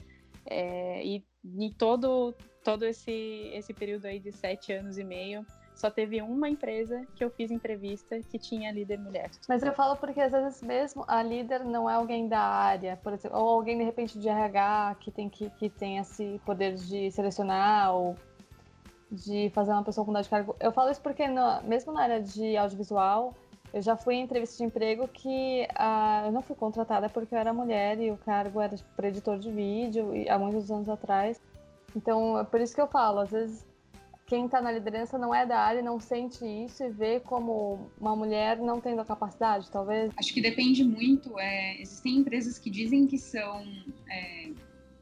É, 0.46 1.06
e 1.06 1.24
em 1.44 1.72
todo, 1.74 2.34
todo 2.64 2.86
esse, 2.86 3.52
esse 3.54 3.74
período 3.74 4.06
aí 4.06 4.20
de 4.20 4.32
sete 4.32 4.72
anos 4.72 4.98
e 4.98 5.04
meio, 5.04 5.46
só 5.76 5.90
teve 5.90 6.22
uma 6.22 6.48
empresa 6.48 7.06
que 7.16 7.24
eu 7.24 7.30
fiz 7.30 7.50
entrevista 7.50 8.20
que 8.20 8.38
tinha 8.38 8.72
líder 8.72 9.00
mulher. 9.00 9.32
Mas 9.48 9.64
eu 9.64 9.74
falo 9.74 9.96
porque 9.96 10.22
às 10.22 10.32
vezes 10.32 10.62
mesmo 10.62 11.04
a 11.08 11.24
líder 11.24 11.64
não 11.64 11.90
é 11.90 11.94
alguém 11.94 12.28
da 12.28 12.40
área, 12.40 12.98
por 12.98 13.14
exemplo, 13.14 13.40
ou 13.40 13.50
alguém 13.50 13.78
de 13.78 13.84
repente 13.84 14.20
de 14.20 14.30
RH 14.30 14.98
que 15.00 15.10
tem 15.10 15.28
que, 15.28 15.50
que 15.52 15.70
tem 15.70 15.98
esse 15.98 16.40
poder 16.46 16.76
de 16.76 17.10
selecionar 17.12 17.96
ou 17.96 18.16
de 19.12 19.50
fazer 19.50 19.72
uma 19.72 19.84
pessoa 19.84 20.06
com 20.06 20.14
de 20.14 20.30
cargo. 20.30 20.56
Eu 20.60 20.72
falo 20.72 20.90
isso 20.90 21.02
porque, 21.02 21.28
no, 21.28 21.62
mesmo 21.64 21.92
na 21.92 22.04
área 22.04 22.22
de 22.22 22.56
audiovisual, 22.56 23.34
eu 23.74 23.82
já 23.82 23.96
fui 23.96 24.16
em 24.16 24.22
entrevista 24.22 24.58
de 24.58 24.64
emprego 24.64 25.08
que 25.08 25.68
uh, 25.72 26.28
eu 26.28 26.32
não 26.32 26.42
fui 26.42 26.56
contratada 26.56 27.10
porque 27.10 27.34
eu 27.34 27.40
era 27.40 27.54
mulher 27.54 28.00
e 28.00 28.12
o 28.12 28.18
cargo 28.18 28.62
era 28.62 28.76
para 28.96 29.08
editor 29.08 29.38
de 29.38 29.52
vídeo 29.52 30.16
e, 30.16 30.30
há 30.30 30.38
muitos 30.38 30.72
anos 30.72 30.88
atrás. 30.88 31.42
Então, 31.96 32.40
é 32.40 32.44
por 32.44 32.62
isso 32.62 32.74
que 32.74 32.82
eu 32.82 32.88
falo, 32.88 33.20
às 33.20 33.32
vezes 33.32 33.66
quem 34.32 34.46
está 34.46 34.62
na 34.62 34.72
liderança 34.72 35.18
não 35.18 35.36
é 35.36 35.46
da 35.46 35.60
área, 35.60 35.82
não 35.82 36.00
sente 36.00 36.46
isso 36.46 36.82
e 36.82 36.90
vê 36.90 37.20
como 37.20 37.92
uma 38.00 38.16
mulher 38.16 38.58
não 38.60 38.80
tendo 38.80 39.02
a 39.02 39.06
capacidade, 39.06 39.70
talvez? 39.70 40.10
Acho 40.16 40.34
que 40.34 40.42
depende 40.42 40.86
muito. 40.86 41.38
É, 41.38 41.82
existem 41.82 42.16
empresas 42.20 42.58
que 42.58 42.70
dizem 42.70 43.06
que 43.06 43.18
são 43.18 43.62
é, 44.10 44.52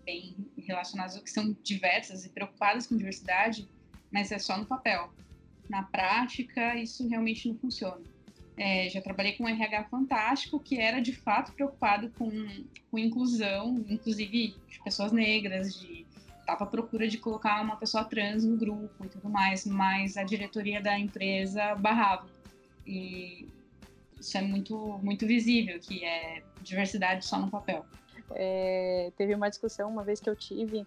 bem 0.03 0.35
relacionadas, 0.57 1.15
que 1.19 1.29
são 1.29 1.55
diversas 1.61 2.25
e 2.25 2.29
preocupadas 2.29 2.87
com 2.87 2.97
diversidade, 2.97 3.69
mas 4.11 4.31
é 4.31 4.39
só 4.39 4.57
no 4.57 4.65
papel. 4.65 5.13
Na 5.69 5.83
prática, 5.83 6.75
isso 6.75 7.07
realmente 7.07 7.47
não 7.47 7.55
funciona. 7.55 8.01
É, 8.57 8.89
já 8.89 8.99
trabalhei 8.99 9.33
com 9.33 9.43
um 9.43 9.47
RH 9.47 9.83
fantástico 9.85 10.59
que 10.59 10.79
era 10.79 10.99
de 10.99 11.13
fato 11.13 11.53
preocupado 11.53 12.09
com, 12.17 12.31
com 12.89 12.97
inclusão, 12.97 13.85
inclusive 13.87 14.55
de 14.67 14.83
pessoas 14.83 15.11
negras, 15.11 15.75
de 15.75 16.03
estava 16.49 16.63
à 16.63 16.67
procura 16.67 17.07
de 17.07 17.17
colocar 17.17 17.61
uma 17.61 17.75
pessoa 17.75 18.03
trans 18.03 18.43
no 18.43 18.57
grupo 18.57 19.05
e 19.05 19.09
tudo 19.09 19.29
mais, 19.29 19.65
mas 19.65 20.17
a 20.17 20.23
diretoria 20.23 20.81
da 20.81 20.97
empresa 20.97 21.75
barrava. 21.75 22.27
E 22.85 23.47
isso 24.19 24.37
é 24.37 24.41
muito, 24.41 24.99
muito 25.03 25.27
visível, 25.27 25.79
que 25.79 26.03
é 26.03 26.41
diversidade 26.61 27.25
só 27.25 27.39
no 27.39 27.49
papel. 27.49 27.85
É, 28.31 29.11
teve 29.17 29.33
uma 29.33 29.49
discussão 29.49 29.89
uma 29.89 30.03
vez 30.03 30.19
que 30.19 30.29
eu 30.29 30.35
tive 30.35 30.85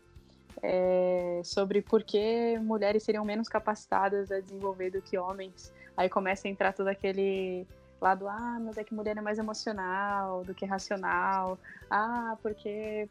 é, 0.63 1.41
sobre 1.45 1.81
por 1.81 2.03
que 2.03 2.59
mulheres 2.59 3.03
seriam 3.03 3.25
menos 3.25 3.49
capacitadas 3.49 4.31
a 4.31 4.41
desenvolver 4.41 4.91
do 4.91 5.01
que 5.01 5.17
homens. 5.17 5.73
Aí 5.97 6.09
começa 6.09 6.49
a 6.49 6.51
entrar 6.51 6.73
todo 6.73 6.89
aquele 6.89 7.67
lado, 8.03 8.29
ah, 8.29 8.59
mas 8.61 8.77
é 8.77 8.85
que 8.85 8.95
mulher 8.95 9.17
é 9.17 9.21
mais 9.21 9.39
emocional 9.39 10.45
do 10.45 10.55
que 10.55 10.67
racional. 10.67 11.59
Ah, 11.91 12.37
porque 12.43 13.09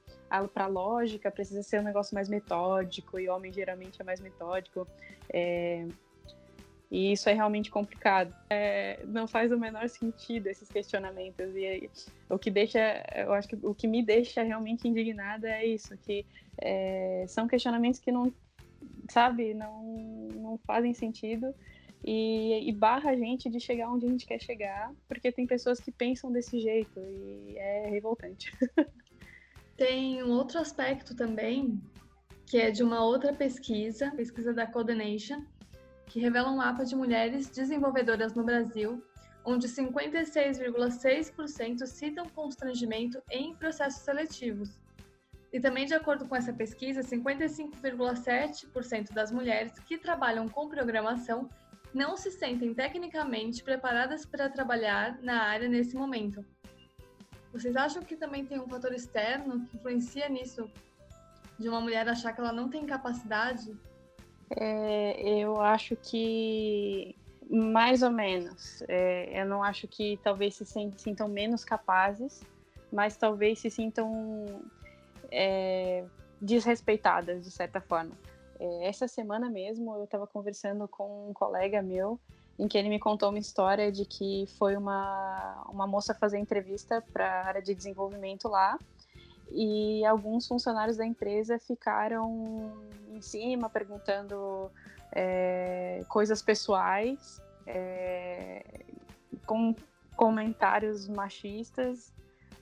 para 0.53 0.67
lógica 0.67 1.31
precisa 1.31 1.63
ser 1.63 1.79
um 1.79 1.83
negócio 1.83 2.13
mais 2.13 2.27
metódico 2.27 3.19
e 3.19 3.29
homem 3.29 3.51
geralmente 3.51 4.01
é 4.01 4.03
mais 4.03 4.19
metódico. 4.19 4.87
É, 5.31 5.87
e 6.91 7.13
isso 7.13 7.29
é 7.29 7.33
realmente 7.33 7.71
complicado. 7.71 8.35
É, 8.49 8.99
não 9.05 9.25
faz 9.27 9.51
o 9.51 9.57
menor 9.57 9.87
sentido 9.87 10.47
esses 10.47 10.67
questionamentos. 10.67 11.55
E 11.55 11.89
o 12.29 12.37
que 12.37 12.51
deixa, 12.51 12.79
eu 13.15 13.31
acho 13.31 13.47
que 13.47 13.55
o 13.63 13.73
que 13.73 13.87
me 13.87 14.03
deixa 14.03 14.43
realmente 14.43 14.87
indignada 14.87 15.49
é 15.49 15.65
isso, 15.65 15.97
que 15.97 16.25
é, 16.57 17.23
são 17.29 17.47
questionamentos 17.47 17.99
que 17.99 18.11
não, 18.11 18.33
sabe, 19.09 19.53
não, 19.53 19.83
não 20.35 20.57
fazem 20.65 20.93
sentido 20.93 21.55
e, 22.03 22.67
e, 22.67 22.73
barra 22.73 23.11
a 23.11 23.15
gente 23.15 23.49
de 23.49 23.59
chegar 23.59 23.91
onde 23.91 24.05
a 24.05 24.09
gente 24.09 24.25
quer 24.25 24.41
chegar, 24.41 24.91
porque 25.07 25.31
tem 25.31 25.45
pessoas 25.45 25.79
que 25.79 25.91
pensam 25.91 26.31
desse 26.31 26.59
jeito 26.59 26.99
e 26.99 27.55
é 27.57 27.89
revoltante. 27.89 28.51
Tem 29.77 30.23
um 30.23 30.29
outro 30.29 30.59
aspecto 30.59 31.15
também 31.15 31.81
que 32.45 32.57
é 32.57 32.69
de 32.69 32.83
uma 32.83 33.03
outra 33.03 33.33
pesquisa, 33.33 34.11
pesquisa 34.11 34.53
da 34.53 34.67
Coordination, 34.67 35.43
que 36.05 36.19
revela 36.19 36.51
um 36.51 36.57
mapa 36.57 36.83
de 36.83 36.93
mulheres 36.95 37.49
desenvolvedoras 37.49 38.33
no 38.33 38.43
Brasil, 38.43 39.01
onde 39.45 39.67
56,6% 39.67 41.87
citam 41.87 42.27
constrangimento 42.29 43.23
em 43.31 43.55
processos 43.55 44.01
seletivos. 44.01 44.77
E 45.53 45.59
também, 45.59 45.85
de 45.85 45.93
acordo 45.93 46.27
com 46.27 46.35
essa 46.35 46.51
pesquisa, 46.53 47.01
55,7% 47.01 49.13
das 49.13 49.31
mulheres 49.31 49.77
que 49.79 49.97
trabalham 49.97 50.47
com 50.47 50.69
programação 50.69 51.49
não 51.93 52.15
se 52.15 52.31
sentem 52.31 52.73
tecnicamente 52.73 53.63
preparadas 53.63 54.25
para 54.25 54.49
trabalhar 54.49 55.21
na 55.21 55.43
área 55.43 55.67
nesse 55.67 55.95
momento. 55.95 56.45
Vocês 57.51 57.75
acham 57.75 58.01
que 58.01 58.15
também 58.15 58.45
tem 58.45 58.59
um 58.59 58.67
fator 58.67 58.93
externo 58.93 59.65
que 59.67 59.75
influencia 59.75 60.29
nisso, 60.29 60.69
de 61.59 61.67
uma 61.67 61.81
mulher 61.81 62.07
achar 62.07 62.33
que 62.33 62.39
ela 62.39 62.53
não 62.53 62.69
tem 62.69 62.85
capacidade? 62.85 63.75
É, 64.57 65.39
eu 65.39 65.59
acho 65.59 65.95
que 65.95 67.15
mais 67.49 68.01
ou 68.01 68.09
menos. 68.09 68.81
É, 68.87 69.41
eu 69.41 69.45
não 69.45 69.61
acho 69.61 69.87
que 69.87 70.17
talvez 70.23 70.55
se 70.55 70.65
sintam 70.97 71.27
menos 71.27 71.65
capazes, 71.65 72.41
mas 72.91 73.17
talvez 73.17 73.59
se 73.59 73.69
sintam 73.69 74.45
é, 75.29 76.05
desrespeitadas 76.39 77.43
de 77.43 77.51
certa 77.51 77.81
forma. 77.81 78.11
É, 78.61 78.87
essa 78.87 79.07
semana 79.07 79.49
mesmo 79.49 79.95
eu 79.95 80.03
estava 80.03 80.27
conversando 80.27 80.87
com 80.87 81.29
um 81.29 81.33
colega 81.33 81.81
meu 81.81 82.19
em 82.59 82.67
que 82.67 82.77
ele 82.77 82.89
me 82.89 82.99
contou 82.99 83.29
uma 83.29 83.39
história 83.39 83.91
de 83.91 84.05
que 84.05 84.45
foi 84.59 84.77
uma, 84.77 85.65
uma 85.67 85.87
moça 85.87 86.13
fazer 86.13 86.37
entrevista 86.37 87.03
para 87.11 87.25
a 87.25 87.47
área 87.47 87.61
de 87.61 87.73
desenvolvimento 87.73 88.47
lá 88.47 88.77
e 89.49 90.05
alguns 90.05 90.47
funcionários 90.47 90.95
da 90.95 91.03
empresa 91.03 91.57
ficaram 91.57 92.71
em 93.09 93.19
cima 93.19 93.67
perguntando 93.67 94.69
é, 95.11 96.05
coisas 96.07 96.39
pessoais 96.43 97.41
é, 97.65 98.63
com 99.47 99.75
comentários 100.15 101.07
machistas 101.07 102.13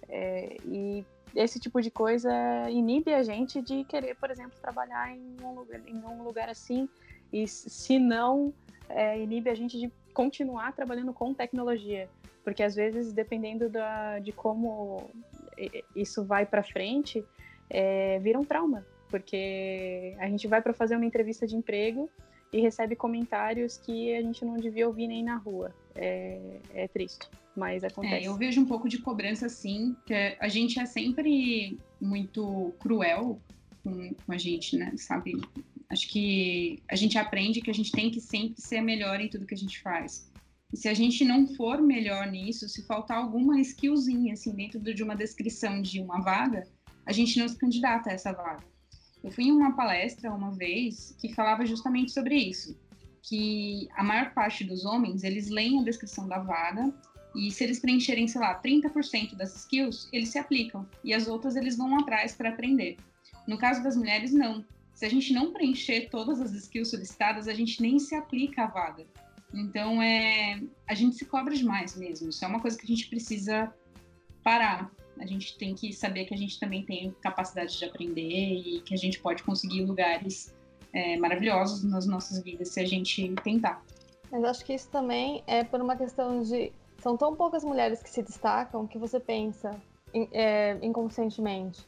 é, 0.09 0.57
e 0.65 1.05
esse 1.35 1.59
tipo 1.59 1.81
de 1.81 1.91
coisa 1.91 2.31
inibe 2.69 3.13
a 3.13 3.23
gente 3.23 3.61
de 3.61 3.83
querer, 3.83 4.15
por 4.15 4.31
exemplo, 4.31 4.53
trabalhar 4.59 5.15
em 5.15 5.37
um 5.43 5.53
lugar, 5.53 5.81
em 5.87 5.97
um 5.97 6.23
lugar 6.23 6.49
assim, 6.49 6.89
e 7.31 7.47
se 7.47 7.99
não, 7.99 8.53
é, 8.89 9.19
inibe 9.19 9.49
a 9.49 9.55
gente 9.55 9.79
de 9.79 9.91
continuar 10.13 10.73
trabalhando 10.73 11.13
com 11.13 11.33
tecnologia, 11.33 12.09
porque 12.43 12.63
às 12.63 12.75
vezes, 12.75 13.13
dependendo 13.13 13.69
da, 13.69 14.19
de 14.19 14.31
como 14.31 15.09
isso 15.95 16.23
vai 16.23 16.45
para 16.45 16.63
frente, 16.63 17.23
é, 17.69 18.17
vira 18.19 18.39
um 18.39 18.45
trauma, 18.45 18.85
porque 19.09 20.15
a 20.19 20.27
gente 20.27 20.47
vai 20.47 20.61
para 20.61 20.73
fazer 20.73 20.95
uma 20.95 21.05
entrevista 21.05 21.45
de 21.45 21.55
emprego 21.55 22.09
e 22.51 22.59
recebe 22.59 22.95
comentários 22.95 23.77
que 23.77 24.15
a 24.15 24.21
gente 24.21 24.43
não 24.43 24.57
devia 24.57 24.87
ouvir 24.87 25.07
nem 25.07 25.23
na 25.23 25.35
rua. 25.35 25.73
É, 25.93 26.59
é 26.73 26.87
triste, 26.87 27.29
mas 27.59 27.83
acontece. 27.83 28.25
É, 28.25 28.27
eu 28.27 28.35
vejo 28.35 28.61
um 28.61 28.65
pouco 28.65 28.87
de 28.87 28.99
cobrança, 28.99 29.49
sim, 29.49 29.95
que 30.05 30.13
a 30.39 30.47
gente 30.47 30.79
é 30.79 30.85
sempre 30.85 31.77
muito 32.01 32.73
cruel 32.79 33.39
com, 33.83 34.13
com 34.13 34.31
a 34.31 34.37
gente, 34.37 34.77
né? 34.77 34.93
Sabe? 34.97 35.33
Acho 35.89 36.07
que 36.07 36.81
a 36.89 36.95
gente 36.95 37.17
aprende 37.17 37.61
que 37.61 37.69
a 37.69 37.73
gente 37.73 37.91
tem 37.91 38.09
que 38.09 38.21
sempre 38.21 38.61
ser 38.61 38.81
melhor 38.81 39.19
em 39.19 39.27
tudo 39.27 39.45
que 39.45 39.55
a 39.55 39.57
gente 39.57 39.79
faz. 39.81 40.31
E 40.71 40.77
se 40.77 40.87
a 40.87 40.93
gente 40.93 41.25
não 41.25 41.47
for 41.55 41.81
melhor 41.81 42.27
nisso, 42.27 42.69
se 42.69 42.85
faltar 42.85 43.17
alguma 43.17 43.59
skillzinha, 43.59 44.33
assim, 44.33 44.53
dentro 44.55 44.79
de 44.79 45.03
uma 45.03 45.15
descrição 45.15 45.81
de 45.81 45.99
uma 45.99 46.21
vaga, 46.21 46.67
a 47.05 47.11
gente 47.11 47.39
não 47.39 47.47
se 47.47 47.57
candidata 47.57 48.09
a 48.09 48.13
essa 48.13 48.31
vaga. 48.31 48.63
Eu 49.23 49.31
fui 49.31 49.45
em 49.45 49.51
uma 49.51 49.75
palestra 49.75 50.31
uma 50.31 50.51
vez 50.51 51.15
que 51.19 51.33
falava 51.33 51.65
justamente 51.65 52.11
sobre 52.11 52.35
isso, 52.35 52.79
que 53.23 53.89
a 53.95 54.03
maior 54.03 54.33
parte 54.33 54.63
dos 54.63 54.85
homens, 54.85 55.23
eles 55.23 55.49
leem 55.49 55.79
a 55.79 55.83
descrição 55.83 56.27
da 56.27 56.39
vaga 56.39 56.93
e 57.35 57.51
se 57.51 57.63
eles 57.63 57.79
preencherem, 57.79 58.27
sei 58.27 58.41
lá, 58.41 58.59
30% 58.59 59.35
das 59.35 59.55
skills, 59.55 60.09
eles 60.11 60.29
se 60.29 60.39
aplicam 60.39 60.87
e 61.03 61.13
as 61.13 61.27
outras 61.27 61.55
eles 61.55 61.77
vão 61.77 61.99
atrás 61.99 62.35
para 62.35 62.49
aprender. 62.49 62.97
No 63.47 63.57
caso 63.57 63.83
das 63.83 63.95
mulheres, 63.95 64.33
não. 64.33 64.65
Se 64.93 65.05
a 65.05 65.09
gente 65.09 65.33
não 65.33 65.53
preencher 65.53 66.09
todas 66.09 66.41
as 66.41 66.53
skills 66.53 66.89
solicitadas, 66.89 67.47
a 67.47 67.53
gente 67.53 67.81
nem 67.81 67.99
se 67.99 68.15
aplica 68.15 68.63
à 68.63 68.67
vaga. 68.67 69.05
Então, 69.53 70.01
é, 70.01 70.61
a 70.87 70.93
gente 70.93 71.15
se 71.15 71.25
cobra 71.25 71.55
demais 71.55 71.95
mesmo. 71.95 72.29
Isso 72.29 72.43
é 72.43 72.47
uma 72.47 72.59
coisa 72.59 72.77
que 72.77 72.85
a 72.85 72.87
gente 72.87 73.07
precisa 73.07 73.73
parar. 74.43 74.91
A 75.19 75.25
gente 75.25 75.57
tem 75.57 75.73
que 75.75 75.91
saber 75.93 76.25
que 76.25 76.33
a 76.33 76.37
gente 76.37 76.59
também 76.59 76.83
tem 76.85 77.15
capacidade 77.21 77.77
de 77.77 77.85
aprender 77.85 78.21
e 78.21 78.81
que 78.81 78.93
a 78.93 78.97
gente 78.97 79.19
pode 79.19 79.43
conseguir 79.43 79.83
lugares 79.83 80.53
é, 80.93 81.17
maravilhosos 81.17 81.83
nas 81.83 82.05
nossas 82.05 82.41
vidas 82.43 82.69
se 82.69 82.79
a 82.79 82.85
gente 82.85 83.33
tentar. 83.43 83.83
Mas 84.31 84.43
acho 84.43 84.65
que 84.65 84.73
isso 84.73 84.89
também 84.89 85.43
é 85.47 85.63
por 85.63 85.81
uma 85.81 85.95
questão 85.95 86.41
de. 86.41 86.71
São 87.01 87.15
tão 87.17 87.35
poucas 87.35 87.63
mulheres 87.63 88.03
que 88.03 88.09
se 88.09 88.21
destacam 88.21 88.85
que 88.87 88.97
você 88.97 89.19
pensa 89.19 89.79
é, 90.31 90.77
inconscientemente 90.81 91.85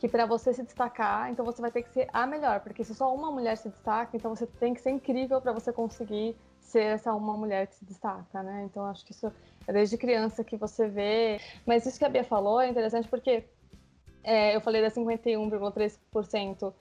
que 0.00 0.08
para 0.08 0.24
você 0.24 0.54
se 0.54 0.62
destacar, 0.62 1.30
então 1.30 1.44
você 1.44 1.60
vai 1.60 1.70
ter 1.70 1.82
que 1.82 1.90
ser 1.90 2.08
a 2.10 2.26
melhor, 2.26 2.60
porque 2.60 2.82
se 2.82 2.94
só 2.94 3.14
uma 3.14 3.30
mulher 3.30 3.58
se 3.58 3.68
destaca, 3.68 4.16
então 4.16 4.34
você 4.34 4.46
tem 4.46 4.72
que 4.72 4.80
ser 4.80 4.88
incrível 4.88 5.42
para 5.42 5.52
você 5.52 5.70
conseguir 5.70 6.34
ser 6.58 6.84
essa 6.84 7.12
uma 7.12 7.36
mulher 7.36 7.66
que 7.66 7.74
se 7.74 7.84
destaca, 7.84 8.42
né? 8.42 8.62
Então 8.64 8.86
acho 8.86 9.04
que 9.04 9.12
isso 9.12 9.30
é 9.66 9.72
desde 9.74 9.98
criança 9.98 10.42
que 10.42 10.56
você 10.56 10.88
vê. 10.88 11.38
Mas 11.66 11.84
isso 11.84 11.98
que 11.98 12.04
a 12.06 12.08
Bia 12.08 12.24
falou 12.24 12.62
é 12.62 12.68
interessante 12.70 13.08
porque 13.08 13.44
é, 14.24 14.56
eu 14.56 14.60
falei 14.62 14.80
da 14.80 14.90
51,3% 14.90 16.72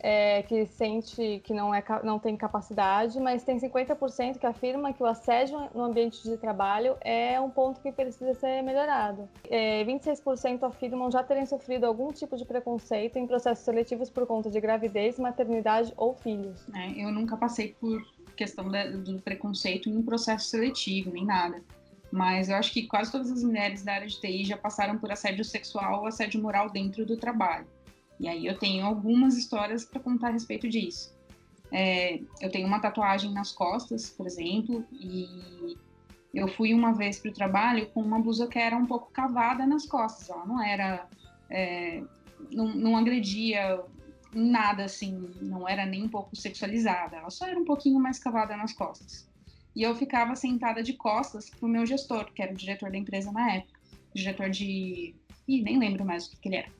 é, 0.00 0.42
que 0.42 0.66
sente 0.66 1.40
que 1.44 1.52
não, 1.52 1.74
é, 1.74 1.82
não 2.02 2.18
tem 2.18 2.36
capacidade, 2.36 3.18
mas 3.20 3.44
tem 3.44 3.58
50% 3.58 4.38
que 4.38 4.46
afirma 4.46 4.92
que 4.92 5.02
o 5.02 5.06
assédio 5.06 5.58
no 5.74 5.84
ambiente 5.84 6.22
de 6.22 6.36
trabalho 6.36 6.96
é 7.00 7.40
um 7.40 7.50
ponto 7.50 7.80
que 7.80 7.92
precisa 7.92 8.34
ser 8.34 8.62
melhorado. 8.62 9.28
É, 9.48 9.84
26% 9.84 10.62
afirmam 10.62 11.10
já 11.10 11.22
terem 11.22 11.46
sofrido 11.46 11.84
algum 11.84 12.12
tipo 12.12 12.36
de 12.36 12.44
preconceito 12.44 13.18
em 13.18 13.26
processos 13.26 13.64
seletivos 13.64 14.10
por 14.10 14.26
conta 14.26 14.50
de 14.50 14.60
gravidez, 14.60 15.18
maternidade 15.18 15.92
ou 15.96 16.14
filhos. 16.14 16.66
É, 16.74 17.04
eu 17.04 17.12
nunca 17.12 17.36
passei 17.36 17.74
por 17.78 18.02
questão 18.36 18.68
da, 18.70 18.86
do 18.86 19.20
preconceito 19.20 19.88
em 19.88 20.02
processo 20.02 20.48
seletivo, 20.48 21.10
nem 21.10 21.24
nada. 21.26 21.62
Mas 22.10 22.48
eu 22.48 22.56
acho 22.56 22.72
que 22.72 22.86
quase 22.86 23.12
todas 23.12 23.30
as 23.30 23.44
mulheres 23.44 23.84
da 23.84 23.94
área 23.94 24.06
de 24.06 24.20
TI 24.20 24.44
já 24.44 24.56
passaram 24.56 24.98
por 24.98 25.12
assédio 25.12 25.44
sexual 25.44 26.00
ou 26.00 26.06
assédio 26.06 26.42
moral 26.42 26.68
dentro 26.70 27.06
do 27.06 27.16
trabalho. 27.16 27.66
E 28.20 28.28
aí 28.28 28.46
eu 28.46 28.56
tenho 28.58 28.84
algumas 28.84 29.38
histórias 29.38 29.82
para 29.82 29.98
contar 29.98 30.28
a 30.28 30.32
respeito 30.32 30.68
disso. 30.68 31.18
É, 31.72 32.20
eu 32.40 32.50
tenho 32.50 32.66
uma 32.66 32.78
tatuagem 32.78 33.32
nas 33.32 33.50
costas, 33.50 34.10
por 34.10 34.26
exemplo, 34.26 34.84
e 34.92 35.74
eu 36.34 36.46
fui 36.46 36.74
uma 36.74 36.92
vez 36.92 37.18
para 37.18 37.30
o 37.30 37.34
trabalho 37.34 37.88
com 37.90 38.02
uma 38.02 38.20
blusa 38.20 38.46
que 38.46 38.58
era 38.58 38.76
um 38.76 38.84
pouco 38.84 39.10
cavada 39.10 39.66
nas 39.66 39.86
costas. 39.86 40.28
Ela 40.28 40.44
não 40.44 40.62
era, 40.62 41.08
é, 41.48 42.02
não, 42.52 42.74
não 42.74 42.96
agredia 42.96 43.82
nada 44.34 44.84
assim, 44.84 45.30
não 45.40 45.66
era 45.66 45.86
nem 45.86 46.02
um 46.02 46.08
pouco 46.08 46.36
sexualizada, 46.36 47.16
ela 47.16 47.30
só 47.30 47.48
era 47.48 47.58
um 47.58 47.64
pouquinho 47.64 47.98
mais 47.98 48.18
cavada 48.18 48.54
nas 48.54 48.72
costas. 48.72 49.28
E 49.74 49.82
eu 49.82 49.94
ficava 49.94 50.36
sentada 50.36 50.82
de 50.82 50.92
costas 50.92 51.48
pro 51.48 51.68
meu 51.68 51.86
gestor, 51.86 52.30
que 52.34 52.42
era 52.42 52.52
o 52.52 52.56
diretor 52.56 52.90
da 52.90 52.98
empresa 52.98 53.32
na 53.32 53.54
época, 53.54 53.80
diretor 54.14 54.50
de. 54.50 55.14
Ih, 55.48 55.62
nem 55.62 55.78
lembro 55.78 56.04
mais 56.04 56.26
o 56.26 56.30
que, 56.30 56.36
que 56.36 56.48
ele 56.48 56.56
era. 56.56 56.79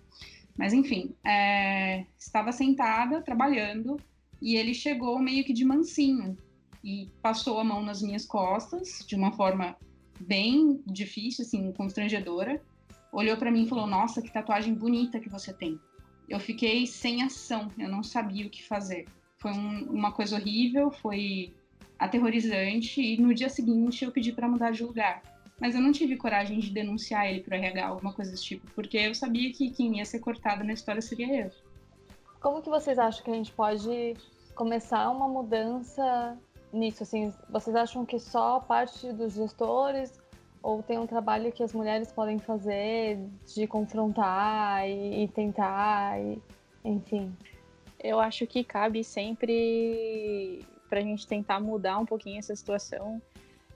Mas 0.56 0.72
enfim, 0.72 1.14
é... 1.24 2.04
estava 2.18 2.52
sentada, 2.52 3.22
trabalhando, 3.22 3.96
e 4.40 4.56
ele 4.56 4.74
chegou 4.74 5.18
meio 5.18 5.44
que 5.44 5.52
de 5.52 5.64
mansinho 5.64 6.36
e 6.82 7.08
passou 7.22 7.58
a 7.58 7.64
mão 7.64 7.82
nas 7.82 8.02
minhas 8.02 8.24
costas 8.24 9.04
de 9.06 9.14
uma 9.14 9.32
forma 9.32 9.76
bem 10.18 10.82
difícil, 10.86 11.44
assim, 11.44 11.72
constrangedora. 11.72 12.60
Olhou 13.12 13.36
para 13.36 13.50
mim 13.50 13.64
e 13.64 13.68
falou: 13.68 13.86
Nossa, 13.86 14.22
que 14.22 14.32
tatuagem 14.32 14.74
bonita 14.74 15.20
que 15.20 15.28
você 15.28 15.52
tem 15.52 15.78
eu 16.30 16.38
fiquei 16.38 16.86
sem 16.86 17.24
ação, 17.24 17.68
eu 17.76 17.88
não 17.88 18.04
sabia 18.04 18.46
o 18.46 18.50
que 18.50 18.62
fazer. 18.62 19.06
Foi 19.36 19.50
um, 19.50 19.90
uma 19.90 20.12
coisa 20.12 20.36
horrível, 20.36 20.92
foi 20.92 21.52
aterrorizante 21.98 23.02
e 23.02 23.20
no 23.20 23.34
dia 23.34 23.48
seguinte 23.48 24.04
eu 24.04 24.12
pedi 24.12 24.32
para 24.32 24.48
mudar 24.48 24.70
de 24.70 24.84
lugar. 24.84 25.22
Mas 25.60 25.74
eu 25.74 25.80
não 25.82 25.92
tive 25.92 26.16
coragem 26.16 26.58
de 26.58 26.70
denunciar 26.70 27.28
ele 27.28 27.42
para 27.42 27.56
RH, 27.56 27.86
alguma 27.86 28.12
coisa 28.14 28.30
desse 28.30 28.44
tipo, 28.44 28.66
porque 28.74 28.96
eu 28.96 29.14
sabia 29.14 29.52
que 29.52 29.70
quem 29.70 29.98
ia 29.98 30.04
ser 30.06 30.20
cortado 30.20 30.64
na 30.64 30.72
história 30.72 31.02
seria 31.02 31.44
eu. 31.44 31.50
Como 32.40 32.62
que 32.62 32.70
vocês 32.70 32.98
acham 32.98 33.22
que 33.22 33.30
a 33.30 33.34
gente 33.34 33.52
pode 33.52 34.16
começar 34.54 35.10
uma 35.10 35.28
mudança 35.28 36.38
nisso? 36.72 37.02
Assim, 37.02 37.34
vocês 37.50 37.76
acham 37.76 38.06
que 38.06 38.18
só 38.18 38.58
parte 38.60 39.12
dos 39.12 39.34
gestores 39.34 40.18
ou 40.62 40.82
tem 40.82 40.98
um 40.98 41.06
trabalho 41.06 41.52
que 41.52 41.62
as 41.62 41.74
mulheres 41.74 42.10
podem 42.10 42.38
fazer 42.38 43.18
de 43.54 43.66
confrontar 43.66 44.88
e, 44.88 45.24
e 45.24 45.28
tentar, 45.28 46.18
e, 46.18 46.40
enfim. 46.82 47.34
Eu 47.98 48.18
acho 48.18 48.46
que 48.46 48.64
cabe 48.64 49.04
sempre 49.04 50.64
para 50.88 51.00
a 51.00 51.02
gente 51.02 51.26
tentar 51.26 51.60
mudar 51.60 51.98
um 51.98 52.06
pouquinho 52.06 52.38
essa 52.38 52.56
situação 52.56 53.20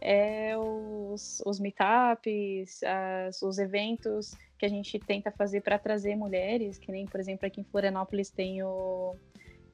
é 0.04 0.54
os, 0.58 1.42
os 1.46 1.58
meetups, 1.58 2.82
as, 2.82 3.40
os 3.40 3.58
eventos 3.58 4.36
que 4.58 4.66
a 4.66 4.68
gente 4.68 4.98
tenta 4.98 5.30
fazer 5.30 5.62
para 5.62 5.78
trazer 5.78 6.14
mulheres, 6.14 6.76
que 6.76 6.92
nem, 6.92 7.06
por 7.06 7.18
exemplo, 7.18 7.46
aqui 7.46 7.62
em 7.62 7.64
Florianópolis 7.64 8.28
tem 8.28 8.62
o 8.62 9.16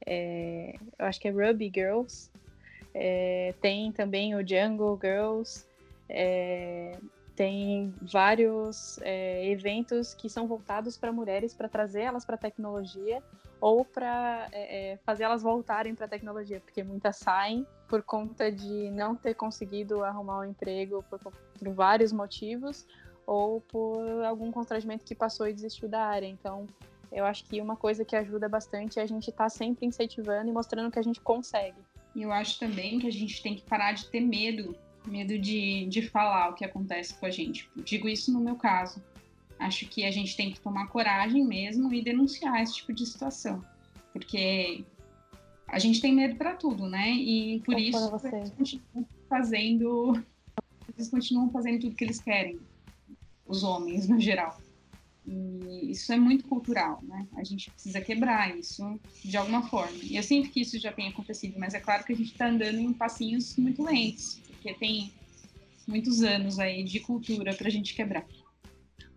é, 0.07 0.77
eu 0.99 1.05
acho 1.05 1.21
que 1.21 1.29
é 1.29 1.31
Ruby 1.31 1.71
Girls, 1.75 2.31
é, 2.95 3.53
tem 3.61 3.93
também 3.93 4.35
o 4.35 4.47
Jungle 4.47 4.99
Girls, 5.03 5.67
é, 6.09 6.97
tem 7.35 7.93
vários 8.01 8.99
é, 9.03 9.47
eventos 9.49 10.15
que 10.15 10.29
são 10.29 10.47
voltados 10.47 10.97
para 10.97 11.13
mulheres 11.13 11.55
para 11.55 11.69
trazer 11.69 12.03
elas 12.03 12.25
para 12.25 12.37
a 12.37 12.39
tecnologia 12.39 13.21
ou 13.61 13.85
para 13.85 14.49
é, 14.53 14.93
é, 14.93 14.97
fazer 14.99 15.25
elas 15.25 15.43
voltarem 15.43 15.95
para 15.95 16.07
a 16.07 16.09
tecnologia, 16.09 16.61
porque 16.61 16.83
muitas 16.83 17.17
saem 17.17 17.67
por 17.89 18.03
conta 18.03 18.51
de 18.51 18.91
não 18.91 19.15
ter 19.15 19.35
conseguido 19.35 20.03
arrumar 20.03 20.41
um 20.41 20.45
emprego 20.45 21.05
por, 21.11 21.19
por 21.19 21.75
vários 21.75 22.13
motivos 22.13 22.87
ou 23.27 23.61
por 23.61 24.25
algum 24.25 24.51
constrangimento 24.51 25.05
que 25.05 25.15
passou 25.15 25.47
e 25.47 25.53
desistiu 25.53 25.89
da 25.89 26.03
área. 26.03 26.27
Então, 26.27 26.67
eu 27.13 27.25
acho 27.25 27.45
que 27.45 27.61
uma 27.61 27.77
coisa 27.77 28.05
que 28.05 28.17
ajuda 28.17 28.49
bastante 28.49 28.99
é 28.99 29.03
a 29.03 29.07
gente 29.07 29.31
estar 29.31 29.45
tá 29.45 29.51
sempre 29.51 29.87
incentivando 29.87 30.49
e 30.49 30.53
mostrando 30.53 30.91
que 30.91 30.99
a 30.99 31.03
gente 31.03 31.21
consegue. 31.21 31.79
Eu 32.17 32.33
acho 32.33 32.59
também 32.59 32.99
que 32.99 33.07
a 33.07 33.13
gente 33.13 33.43
tem 33.43 33.55
que 33.55 33.63
parar 33.63 33.93
de 33.93 34.07
ter 34.07 34.21
medo, 34.21 34.75
medo 35.07 35.39
de, 35.39 35.87
de 35.87 36.03
falar 36.03 36.51
o 36.51 36.55
que 36.55 36.65
acontece 36.65 37.15
com 37.15 37.27
a 37.27 37.31
gente. 37.31 37.71
Digo 37.77 38.09
isso 38.09 38.33
no 38.33 38.41
meu 38.41 38.57
caso. 38.57 39.03
Acho 39.61 39.87
que 39.87 40.05
a 40.05 40.11
gente 40.11 40.35
tem 40.35 40.51
que 40.51 40.59
tomar 40.59 40.87
coragem 40.87 41.45
mesmo 41.45 41.93
e 41.93 42.03
denunciar 42.03 42.63
esse 42.63 42.77
tipo 42.77 42.95
de 42.95 43.05
situação. 43.05 43.63
Porque 44.11 44.85
a 45.69 45.79
gente 45.79 46.01
tem 46.01 46.15
medo 46.15 46.37
para 46.37 46.57
tudo, 46.57 46.89
né? 46.89 47.11
E 47.13 47.61
por 47.61 47.79
isso 47.79 48.11
eles 48.33 48.51
continuam 48.51 49.07
fazendo. 49.29 50.25
Eles 50.97 51.09
continuam 51.09 51.51
fazendo 51.51 51.83
tudo 51.83 51.95
que 51.95 52.05
eles 52.05 52.21
querem. 52.21 52.59
Os 53.47 53.63
homens, 53.63 54.09
no 54.09 54.19
geral. 54.19 54.59
E 55.27 55.91
isso 55.91 56.11
é 56.11 56.17
muito 56.17 56.49
cultural, 56.49 57.01
né? 57.03 57.29
A 57.37 57.45
gente 57.45 57.71
precisa 57.71 58.01
quebrar 58.01 58.57
isso 58.59 58.99
de 59.23 59.37
alguma 59.37 59.63
forma. 59.69 59.99
E 60.03 60.17
eu 60.17 60.23
sinto 60.23 60.49
que 60.51 60.63
isso 60.63 60.79
já 60.79 60.91
tem 60.91 61.09
acontecido, 61.09 61.59
mas 61.59 61.75
é 61.75 61.81
claro 61.81 62.03
que 62.03 62.13
a 62.15 62.17
gente 62.17 62.33
está 62.33 62.49
andando 62.49 62.79
em 62.79 62.93
passinhos 62.95 63.57
muito 63.57 63.83
lentos, 63.83 64.41
porque 64.47 64.73
tem 64.73 65.13
muitos 65.87 66.23
anos 66.23 66.59
aí 66.59 66.83
de 66.83 67.01
cultura 67.01 67.55
para 67.55 67.69
a 67.69 67.71
gente 67.71 67.95
quebrar. 67.95 68.25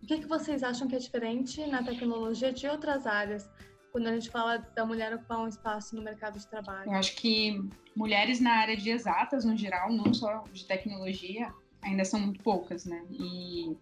O 0.04 0.06
que, 0.06 0.18
que 0.18 0.26
vocês 0.26 0.62
acham 0.62 0.86
que 0.86 0.94
é 0.94 0.98
diferente 0.98 1.66
na 1.66 1.82
tecnologia 1.82 2.52
de 2.52 2.66
outras 2.66 3.06
áreas, 3.06 3.48
quando 3.90 4.06
a 4.06 4.12
gente 4.12 4.28
fala 4.28 4.58
da 4.58 4.84
mulher 4.84 5.14
ocupar 5.14 5.40
um 5.40 5.48
espaço 5.48 5.96
no 5.96 6.02
mercado 6.02 6.38
de 6.38 6.46
trabalho? 6.46 6.90
Eu 6.90 6.92
acho 6.92 7.16
que 7.16 7.58
mulheres 7.96 8.38
na 8.38 8.50
área 8.52 8.76
de 8.76 8.90
exatas, 8.90 9.46
no 9.46 9.56
geral, 9.56 9.90
não 9.90 10.12
só 10.12 10.44
de 10.52 10.66
tecnologia, 10.66 11.50
ainda 11.80 12.04
são 12.04 12.20
muito 12.20 12.42
poucas, 12.42 12.84
né? 12.84 13.02
E 13.10 13.74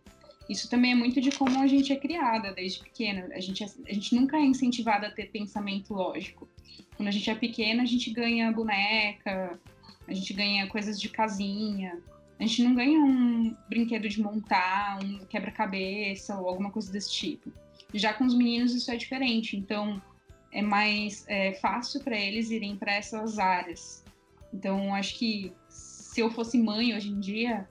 isso 0.49 0.71
também 0.71 0.93
é 0.93 0.95
muito 0.95 1.21
de 1.21 1.33
como 1.33 1.61
a 1.61 1.67
gente 1.67 1.93
é 1.93 1.97
criada 1.97 2.53
desde 2.53 2.85
pequena. 2.85 3.29
A 3.35 3.41
gente, 3.41 3.65
é, 3.65 3.67
a 3.89 3.93
gente 3.93 4.15
nunca 4.15 4.37
é 4.37 4.43
incentivada 4.43 5.09
a 5.09 5.11
ter 5.11 5.27
pensamento 5.27 5.93
lógico. 5.93 6.49
Quando 6.97 7.09
a 7.09 7.13
gente 7.13 7.29
é 7.29 7.35
pequena, 7.35 7.83
a 7.83 7.87
gente 7.87 8.13
ganha 8.13 8.53
boneca, 8.53 9.59
a 10.07 10.15
gente 10.15 10.33
ganha 10.33 10.69
coisas 10.69 11.01
de 11.01 11.09
casinha. 11.09 12.01
A 12.43 12.45
gente 12.45 12.65
não 12.65 12.75
ganha 12.75 12.99
um 12.99 13.57
brinquedo 13.69 14.09
de 14.09 14.21
montar, 14.21 14.99
um 15.01 15.25
quebra-cabeça 15.27 16.37
ou 16.37 16.49
alguma 16.49 16.73
coisa 16.73 16.91
desse 16.91 17.13
tipo. 17.13 17.53
Já 17.95 18.13
com 18.13 18.25
os 18.25 18.35
meninos 18.35 18.75
isso 18.75 18.91
é 18.91 18.97
diferente, 18.97 19.57
então 19.57 20.03
é 20.51 20.61
mais 20.61 21.25
é, 21.29 21.53
fácil 21.53 22.03
para 22.03 22.19
eles 22.19 22.51
irem 22.51 22.75
para 22.75 22.95
essas 22.95 23.39
áreas. 23.39 24.05
Então 24.53 24.93
acho 24.93 25.17
que 25.21 25.53
se 25.69 26.21
eu 26.21 26.33
fosse 26.33 26.59
mãe 26.59 26.93
hoje 26.97 27.11
em 27.11 27.21
dia, 27.21 27.69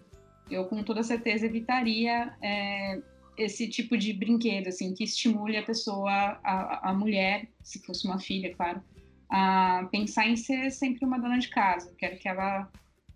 eu 0.50 0.64
com 0.64 0.82
toda 0.84 1.04
certeza 1.04 1.48
evitaria 1.48 2.34
é, 2.42 3.02
esse 3.38 3.68
tipo 3.68 3.98
de 3.98 4.14
brinquedo, 4.14 4.70
assim, 4.70 4.94
que 4.94 5.04
estimule 5.04 5.58
a 5.58 5.64
pessoa, 5.64 6.40
a, 6.42 6.92
a 6.92 6.94
mulher, 6.94 7.46
se 7.62 7.80
fosse 7.80 8.08
uma 8.08 8.20
filha, 8.20 8.56
claro, 8.56 8.82
a 9.30 9.86
pensar 9.92 10.30
em 10.30 10.38
ser 10.38 10.72
sempre 10.72 11.04
uma 11.04 11.20
dona 11.20 11.40
de 11.40 11.50
casa. 11.50 11.94
quero 11.98 12.18
que 12.18 12.30
ela 12.30 12.72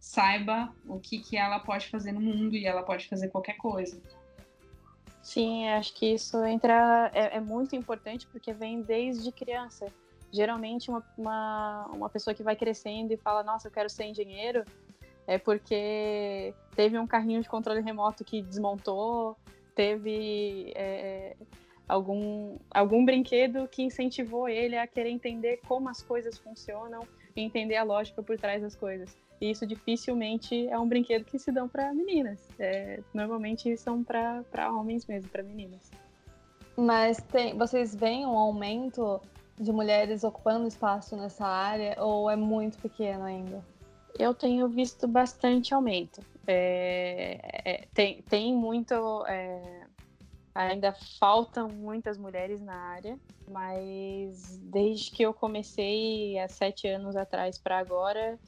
saiba 0.05 0.71
o 0.85 1.00
que, 1.00 1.17
que 1.17 1.35
ela 1.35 1.59
pode 1.59 1.88
fazer 1.88 2.12
no 2.12 2.21
mundo 2.21 2.55
e 2.55 2.67
ela 2.67 2.83
pode 2.83 3.07
fazer 3.07 3.27
qualquer 3.30 3.58
coisa. 3.58 3.99
Sim, 5.23 5.67
acho 5.69 5.95
que 5.95 6.13
isso 6.13 6.45
entra 6.45 7.10
é, 7.12 7.38
é 7.38 7.39
muito 7.39 7.75
importante 7.75 8.27
porque 8.27 8.53
vem 8.53 8.84
desde 8.84 9.32
criança. 9.32 9.88
Geralmente 10.32 10.91
uma, 10.91 11.03
uma, 11.17 11.86
uma 11.88 12.10
pessoa 12.10 12.36
que 12.36 12.43
vai 12.43 12.56
crescendo 12.56 13.13
e 13.13 13.17
fala, 13.17 13.41
nossa, 13.41 13.67
eu 13.67 13.71
quero 13.71 13.89
ser 13.89 14.06
engenheiro, 14.06 14.63
é 15.25 15.39
porque 15.39 16.53
teve 16.75 16.99
um 16.99 17.08
carrinho 17.08 17.41
de 17.41 17.49
controle 17.49 17.82
remoto 17.82 18.23
que 18.23 18.43
desmontou, 18.43 19.36
teve 19.73 20.71
é, 20.75 21.36
algum, 21.88 22.60
algum 22.69 23.03
brinquedo 23.03 23.67
que 23.67 23.82
incentivou 23.82 24.47
ele 24.47 24.77
a 24.77 24.86
querer 24.86 25.10
entender 25.10 25.62
como 25.67 25.89
as 25.89 26.03
coisas 26.03 26.38
funcionam 26.38 27.01
e 27.36 27.41
entender 27.41 27.75
a 27.75 27.84
lógica 27.84 28.21
por 28.21 28.38
trás 28.38 28.62
das 28.62 28.75
coisas. 28.75 29.24
E 29.39 29.52
isso 29.52 29.65
dificilmente 29.65 30.67
é 30.67 30.78
um 30.80 30.88
brinquedo 30.88 31.26
que 31.26 31.38
se 31.38 31.52
dão 31.52 31.67
para 31.67 31.93
meninas. 31.93 32.48
É, 32.60 33.00
normalmente 33.13 33.76
são 33.78 34.04
para 34.04 34.71
homens 34.71 35.06
mesmo, 35.06 35.30
para 35.30 35.43
meninas. 35.43 35.91
Mas 36.78 37.17
tem, 37.17 37.58
vocês 37.58 37.95
veem 37.95 38.26
um 38.26 38.38
aumento 38.38 39.21
de 39.58 39.71
mulheres 39.71 40.24
ocupando 40.24 40.67
espaço 40.67 41.15
nessa 41.15 41.45
área 41.45 41.95
ou 41.98 42.30
é 42.30 42.36
muito 42.36 42.78
pequeno 42.78 43.24
ainda? 43.24 43.63
eu 44.17 44.34
tenho 44.34 44.67
visto 44.67 45.08
bastante 45.08 45.74
aumento. 45.74 46.21
É, 46.48 47.39
é, 47.65 47.88
tem, 47.93 48.21
tem 48.24 48.54
muito. 48.54 48.93
É, 49.28 49.86
ainda 50.54 50.93
faltam 51.19 51.67
muitas 51.67 52.17
mulheres 52.17 52.62
na 52.62 52.76
área, 52.76 53.19
mas 53.50 54.58
desde 54.60 55.12
que 55.12 55.24
eu 55.24 55.34
comecei 55.34 56.39
há 56.39 56.48
sete 56.48 56.88
anos 56.88 57.15
atrás 57.15 57.58
para 57.58 57.78
agora, 57.78 58.39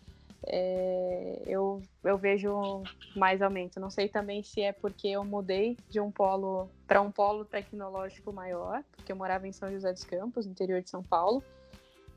é, 0.49 1.43
eu, 1.45 1.81
eu 2.03 2.17
vejo 2.17 2.83
mais 3.15 3.41
aumento. 3.41 3.79
Não 3.79 3.89
sei 3.89 4.07
também 4.07 4.43
se 4.43 4.61
é 4.61 4.71
porque 4.71 5.07
eu 5.07 5.23
mudei 5.23 5.77
de 5.89 5.99
um 5.99 6.11
polo 6.11 6.69
para 6.87 7.01
um 7.01 7.11
polo 7.11 7.45
tecnológico 7.45 8.31
maior, 8.31 8.83
porque 8.95 9.11
eu 9.11 9.15
morava 9.15 9.47
em 9.47 9.51
São 9.51 9.71
José 9.71 9.91
dos 9.91 10.03
Campos, 10.03 10.45
no 10.45 10.51
interior 10.51 10.81
de 10.81 10.89
São 10.89 11.03
Paulo. 11.03 11.43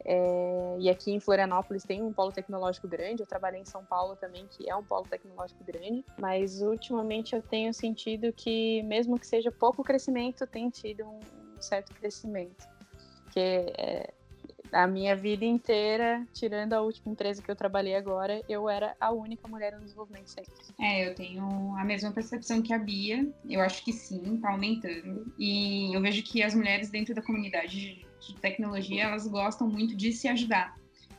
É, 0.04 0.76
e 0.78 0.88
aqui 0.88 1.12
em 1.12 1.20
Florianópolis 1.20 1.84
tem 1.84 2.02
um 2.02 2.12
polo 2.12 2.32
tecnológico 2.32 2.88
grande. 2.88 3.22
Eu 3.22 3.26
trabalhei 3.26 3.60
em 3.60 3.66
São 3.66 3.84
Paulo 3.84 4.16
também, 4.16 4.46
que 4.46 4.68
é 4.68 4.74
um 4.74 4.82
polo 4.82 5.06
tecnológico 5.06 5.62
grande. 5.64 6.04
Mas 6.18 6.62
ultimamente 6.62 7.34
eu 7.34 7.42
tenho 7.42 7.74
sentido 7.74 8.32
que, 8.32 8.82
mesmo 8.84 9.18
que 9.18 9.26
seja 9.26 9.50
pouco 9.50 9.82
crescimento, 9.82 10.46
tem 10.46 10.70
tido 10.70 11.04
um 11.04 11.20
certo 11.60 11.92
crescimento. 11.94 12.66
Porque 13.24 13.40
é, 13.40 14.14
a 14.72 14.87
minha 14.87 15.14
vida 15.16 15.44
inteira, 15.44 16.26
tirando 16.33 16.72
a 16.72 16.80
última 16.80 17.12
empresa 17.12 17.42
que 17.42 17.50
eu 17.50 17.56
trabalhei 17.56 17.94
agora, 17.94 18.42
eu 18.48 18.68
era 18.68 18.96
a 19.00 19.11
única 19.11 19.46
mulher 19.48 19.72
no 19.72 19.80
desenvolvimento 19.80 20.28
sempre. 20.28 20.52
É, 20.78 21.09
eu 21.09 21.14
tenho 21.14 21.74
a 21.76 21.85
mesma 21.85 22.11
percepção 22.12 22.62
que 22.62 22.72
a 22.72 22.78
Bia. 22.78 23.28
Eu 23.48 23.61
acho 23.61 23.85
que 23.85 23.92
sim, 23.92 24.38
tá 24.40 24.50
aumentando. 24.50 25.33
E 25.38 25.94
eu 25.94 26.00
vejo 26.00 26.22
que 26.22 26.42
as 26.42 26.54
mulheres 26.54 26.90
dentro 26.90 27.14
da 27.14 27.22
comunidade 27.22 28.04
de 28.20 28.35
tecnologia, 28.40 29.04
elas 29.04 29.26
gostam 29.26 29.68
muito 29.68 29.96
de 29.96 30.12
se 30.12 30.28
ajudar. 30.28 30.76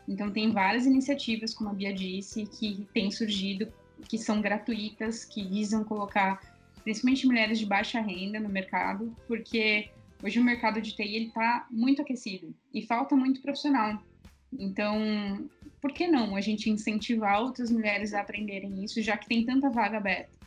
Então, 0.08 0.32
tem 0.32 0.52
várias 0.52 0.86
iniciativas, 0.86 1.54
como 1.54 1.70
a 1.70 1.74
Bia 1.74 1.94
disse, 1.94 2.46
que 2.46 2.88
têm 2.94 3.12
surgido, 3.12 3.72
que 4.08 4.18
são 4.18 4.42
gratuitas, 4.42 5.26
que 5.26 5.44
visam 5.44 5.84
colocar 5.84 6.42
principalmente 6.84 7.28
mulheres 7.28 7.60
de 7.60 7.66
baixa 7.66 8.02
renda 8.02 8.40
no 8.40 8.50
mercado, 8.50 9.16
porque 9.28 9.90
hoje 10.24 10.40
o 10.40 10.44
mercado 10.44 10.82
de 10.82 10.96
TI 10.96 11.28
está 11.28 11.68
muito 11.70 12.02
aquecido 12.02 12.54
e 12.74 12.82
falta 12.82 13.16
muito 13.16 13.42
profissional. 13.42 14.02
Então, 14.58 15.50
por 15.82 15.94
que 15.94 16.08
não 16.08 16.36
a 16.36 16.42
gente 16.42 16.70
incentivar 16.70 17.42
outras 17.42 17.72
mulheres 17.72 18.14
a 18.14 18.22
aprenderem 18.22 18.84
isso, 18.84 19.02
já 19.02 19.18
que 19.18 19.28
tem 19.28 19.46
tanta 19.46 19.70
vaga 19.70 19.98
aberta? 19.98 20.40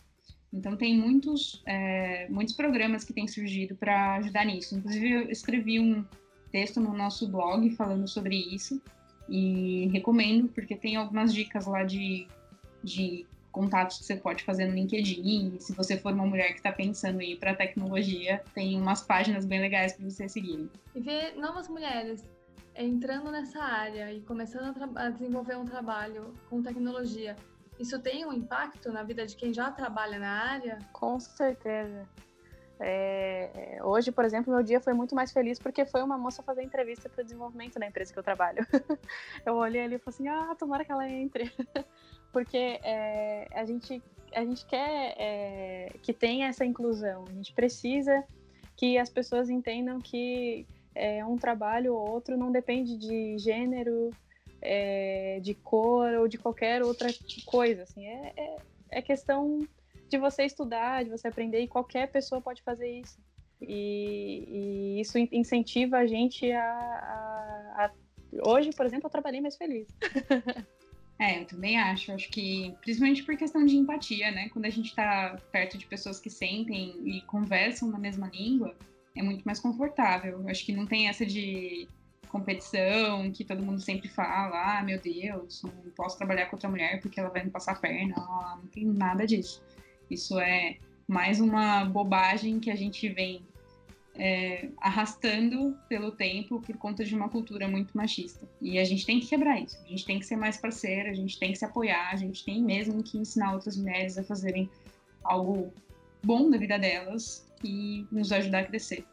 Então, 0.53 0.77
tem 0.77 0.97
muitos, 0.97 1.63
é, 1.67 2.29
muitos 2.29 2.55
programas 2.55 3.03
que 3.03 3.13
têm 3.13 3.27
surgido 3.27 3.75
para 3.75 4.17
ajudar 4.17 4.45
nisso. 4.45 4.77
Inclusive, 4.77 5.11
eu 5.11 5.31
escrevi 5.31 5.81
um, 5.81 6.05
texto 6.55 6.81
no 6.81 6.93
nosso 6.93 7.27
blog 7.27 7.69
falando 7.71 8.07
sobre 8.07 8.37
isso 8.37 8.81
e 9.29 9.89
recomendo, 9.93 10.47
porque 10.47 10.77
tem 10.77 10.95
algumas 10.95 11.35
dicas 11.35 11.67
lá 11.67 11.83
de, 11.83 12.29
de 12.81 13.27
contatos 13.55 13.99
que 13.99 14.05
você 14.05 14.17
pode 14.17 14.43
fazer 14.43 14.67
no 14.67 14.75
LinkedIn. 14.75 15.59
Se 15.61 15.73
você 15.73 15.97
for 15.97 16.13
uma 16.13 16.27
mulher 16.27 16.49
que 16.49 16.59
está 16.59 16.73
pensando 16.73 17.21
em 17.21 17.33
ir 17.33 17.37
para 17.37 17.55
tecnologia, 17.55 18.43
tem 18.53 18.79
umas 18.79 19.01
páginas 19.01 19.47
bem 19.47 19.61
legais 19.61 19.93
para 19.93 20.11
você 20.11 20.29
seguir. 20.29 20.69
E 20.93 21.01
ver 21.01 21.37
novas 21.37 21.69
mulheres 21.69 22.29
entrando 22.75 23.31
nessa 23.31 23.63
área 23.63 24.13
e 24.13 24.21
começando 24.23 24.77
a, 24.97 25.07
a 25.07 25.11
desenvolver 25.11 25.57
um 25.57 25.65
trabalho 25.65 26.35
com 26.51 26.61
tecnologia. 26.61 27.37
Isso 27.79 28.01
tem 28.01 28.27
um 28.27 28.33
impacto 28.33 28.91
na 28.93 29.05
vida 29.05 29.25
de 29.25 29.37
quem 29.37 29.55
já 29.55 29.71
trabalha 29.71 30.19
na 30.19 30.33
área? 30.51 30.79
Com 30.93 31.21
certeza. 31.21 32.09
É, 32.81 33.79
hoje, 33.85 34.11
por 34.11 34.25
exemplo, 34.25 34.53
meu 34.53 34.63
dia 34.65 34.81
foi 34.81 34.93
muito 34.93 35.15
mais 35.15 35.33
feliz 35.33 35.61
porque 35.61 35.87
foi 35.87 36.03
uma 36.03 36.19
moça 36.19 36.43
fazer 36.43 36.63
entrevista 36.63 37.09
para 37.09 37.23
desenvolvimento 37.23 37.79
na 37.79 37.87
empresa 37.87 38.13
que 38.13 38.19
eu 38.19 38.23
trabalho. 38.23 38.67
eu 39.47 39.55
olhei 39.55 39.83
ali 39.83 39.95
e 39.95 39.99
falei 39.99 40.15
assim: 40.15 40.29
ah, 40.29 40.57
tomara 40.59 40.85
que 40.85 40.91
ela 40.91 41.09
entre. 41.09 41.53
Porque 42.35 42.81
é, 42.83 43.47
a, 43.53 43.65
gente, 43.65 44.03
a 44.35 44.45
gente 44.45 44.67
quer 44.67 45.15
é, 45.17 45.93
que 46.03 46.13
tenha 46.13 46.49
essa 46.49 46.65
inclusão, 46.65 47.25
a 47.29 47.33
gente 47.33 47.53
precisa 47.55 48.25
que 48.77 48.99
as 48.99 49.09
pessoas 49.09 49.49
entendam 49.49 50.01
que 50.01 50.67
é, 50.97 51.25
um 51.25 51.37
trabalho 51.37 51.95
ou 51.95 52.11
outro 52.11 52.37
não 52.37 52.51
depende 52.51 52.99
de 52.99 53.39
gênero, 53.39 54.11
é, 54.61 55.39
de 55.41 55.55
cor 55.55 56.13
ou 56.15 56.27
de 56.27 56.37
qualquer 56.37 56.83
outra 56.83 57.09
coisa. 57.47 57.85
Assim, 57.85 58.05
é, 58.05 58.33
é, 58.37 58.57
é, 58.91 59.01
questão 59.01 59.61
de 60.09 60.19
você 60.19 60.43
estudar, 60.45 61.05
de 61.05 61.11
você 61.11 61.29
aprender, 61.29 61.61
e 61.61 61.69
qualquer 61.69 62.11
pessoa 62.11 62.41
pode 62.41 62.63
fazer 62.63 62.91
isso. 62.91 63.17
E, 63.61 64.97
e 64.97 65.01
isso 65.01 65.17
incentiva 65.19 65.99
a 65.99 66.07
gente 66.07 66.51
a, 66.51 66.65
a, 66.65 67.85
a. 67.85 67.91
Hoje, 68.45 68.73
por 68.73 68.85
exemplo, 68.85 69.07
eu 69.07 69.11
trabalhei 69.11 69.41
mais 69.41 69.57
feliz. 69.57 69.87
É, 71.19 71.41
eu 71.41 71.47
também 71.47 71.79
acho. 71.79 72.13
Acho 72.13 72.29
que, 72.29 72.75
principalmente 72.81 73.23
por 73.23 73.37
questão 73.37 73.65
de 73.65 73.77
empatia, 73.77 74.31
né? 74.31 74.49
Quando 74.49 74.67
a 74.67 74.71
gente 74.71 74.87
está 74.87 75.37
perto 75.53 75.79
de 75.79 75.87
pessoas 75.87 76.19
que 76.19 76.31
sentem 76.31 77.01
e 77.05 77.23
conversam 77.23 77.89
na 77.89 77.99
mesma 77.99 78.29
língua, 78.29 78.77
é 79.17 79.23
muito 79.23 79.45
mais 79.45 79.61
confortável. 79.61 80.45
Acho 80.49 80.65
que 80.65 80.73
não 80.73 80.87
tem 80.87 81.09
essa 81.09 81.25
de 81.25 81.89
competição, 82.29 83.31
que 83.31 83.45
todo 83.45 83.65
mundo 83.65 83.81
sempre 83.81 84.09
fala, 84.09 84.79
ah, 84.79 84.83
meu 84.83 85.01
Deus, 85.01 85.63
não 85.63 85.71
posso 85.95 86.19
trabalhar 86.19 86.47
com 86.47 86.57
outra 86.57 86.69
mulher 86.69 87.01
porque 87.01 87.21
ela 87.21 87.29
vai 87.29 87.45
me 87.45 87.51
passar 87.51 87.73
a 87.73 87.77
perna. 87.77 88.17
Não, 88.17 88.57
não 88.59 88.67
tem 88.67 88.85
nada 88.85 89.25
disso. 89.25 89.63
Isso 90.11 90.39
é 90.41 90.79
mais 91.07 91.41
uma 91.41 91.85
bobagem 91.85 92.59
que 92.59 92.71
a 92.71 92.77
gente 92.77 93.09
vem 93.09 93.47
é, 94.17 94.69
arrastando 94.79 95.77
pelo 95.89 96.13
tempo 96.13 96.61
por 96.61 96.77
conta 96.77 97.05
de 97.05 97.15
uma 97.15 97.29
cultura 97.29 97.67
muito 97.69 97.97
machista. 97.97 98.49
E 98.61 98.79
a 98.79 98.85
gente 98.85 99.05
tem 99.05 99.21
que 99.21 99.27
quebrar 99.27 99.61
isso. 99.61 99.77
A 99.85 99.89
gente 99.89 100.05
tem 100.05 100.19
que 100.19 100.27
ser 100.27 100.37
mais 100.37 100.57
parceira, 100.57 101.11
a 101.11 101.15
gente 101.15 101.39
tem 101.39 101.53
que 101.53 101.59
se 101.59 101.65
apoiar, 101.65 102.11
a 102.11 102.17
gente 102.17 102.45
tem 102.45 102.63
mesmo 102.63 103.03
que 103.03 103.19
ensinar 103.19 103.53
outras 103.53 103.77
mulheres 103.77 104.17
a 104.17 104.23
fazerem 104.23 104.71
algo 105.23 105.73
bom 106.23 106.51
da 106.51 106.59
vida 106.59 106.79
delas 106.79 107.47
e 107.63 108.07
nos 108.11 108.31
ajudar 108.31 108.61
a 108.61 108.65
crescer. 108.65 109.05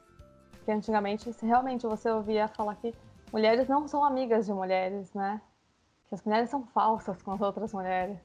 Porque 0.52 0.72
antigamente, 0.72 1.30
realmente 1.42 1.88
você 1.88 2.10
ouvia 2.10 2.48
falar 2.48 2.76
que 2.76 2.94
mulheres 3.34 3.68
não 3.68 3.88
são 3.88 4.04
amigas 4.04 4.46
de 4.46 4.54
mulheres, 4.54 5.12
né? 5.14 5.42
Que 6.08 6.16
as 6.16 6.24
mulheres 6.24 6.50
são 6.50 6.66
falsas 6.68 7.22
com 7.22 7.32
as 7.32 7.42
outras 7.42 7.74
mulheres. 7.74 8.20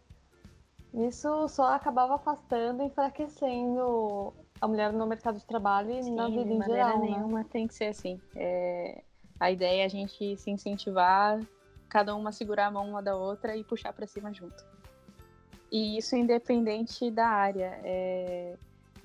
Isso 0.92 1.48
só 1.48 1.74
acabava 1.74 2.16
afastando 2.16 2.82
e 2.82 2.86
enfraquecendo 2.86 4.34
a 4.60 4.68
mulher 4.68 4.92
no 4.92 5.06
mercado 5.06 5.38
de 5.38 5.46
trabalho 5.46 5.90
e 5.90 6.02
Sim, 6.02 6.14
na 6.14 6.28
vida 6.28 6.52
em 6.52 6.62
geral. 6.62 6.98
Né? 7.00 7.10
nenhuma 7.10 7.44
tem 7.44 7.66
que 7.66 7.74
ser 7.74 7.86
assim. 7.86 8.20
É, 8.34 9.02
a 9.38 9.50
ideia 9.50 9.82
é 9.82 9.84
a 9.84 9.88
gente 9.88 10.36
se 10.36 10.50
incentivar, 10.50 11.40
cada 11.88 12.14
uma 12.14 12.32
segurar 12.32 12.66
a 12.66 12.70
mão 12.70 12.88
uma 12.88 13.02
da 13.02 13.14
outra 13.14 13.56
e 13.56 13.62
puxar 13.64 13.92
para 13.92 14.06
cima 14.06 14.32
junto. 14.32 14.64
E 15.70 15.98
isso 15.98 16.16
independente 16.16 17.10
da 17.10 17.26
área. 17.26 17.80
É, 17.84 18.54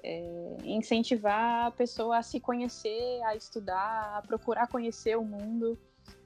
é, 0.04 0.58
incentivar 0.64 1.68
a 1.68 1.72
pessoa 1.72 2.18
a 2.18 2.24
se 2.24 2.40
conhecer, 2.40 3.22
a 3.24 3.36
estudar, 3.36 4.18
a 4.18 4.22
procurar 4.22 4.68
conhecer 4.68 5.16
o 5.18 5.24
mundo, 5.24 5.78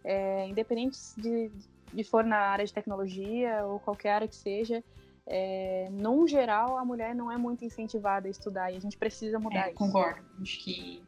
é, 0.04 0.48
independente 0.48 0.98
de, 1.18 1.52
de 1.94 2.04
for 2.04 2.24
na 2.24 2.38
área 2.38 2.66
de 2.66 2.74
tecnologia 2.74 3.66
ou 3.66 3.80
qualquer 3.80 4.12
área 4.12 4.28
que 4.28 4.36
seja, 4.36 4.84
é, 5.28 5.88
num 5.92 6.28
geral, 6.28 6.78
a 6.78 6.86
mulher 6.86 7.16
não 7.16 7.32
é 7.32 7.38
muito 7.38 7.66
incentivada 7.66 8.28
a 8.28 8.32
estudar 8.32 8.72
e 8.72 8.78
a 8.78 8.80
gente 8.80 8.98
precisa 8.98 9.40
mudar 9.40 9.68
é, 9.68 9.70
isso. 9.70 9.78
Concordo. 9.78 10.22
Acho 10.42 10.60
que 10.60 11.04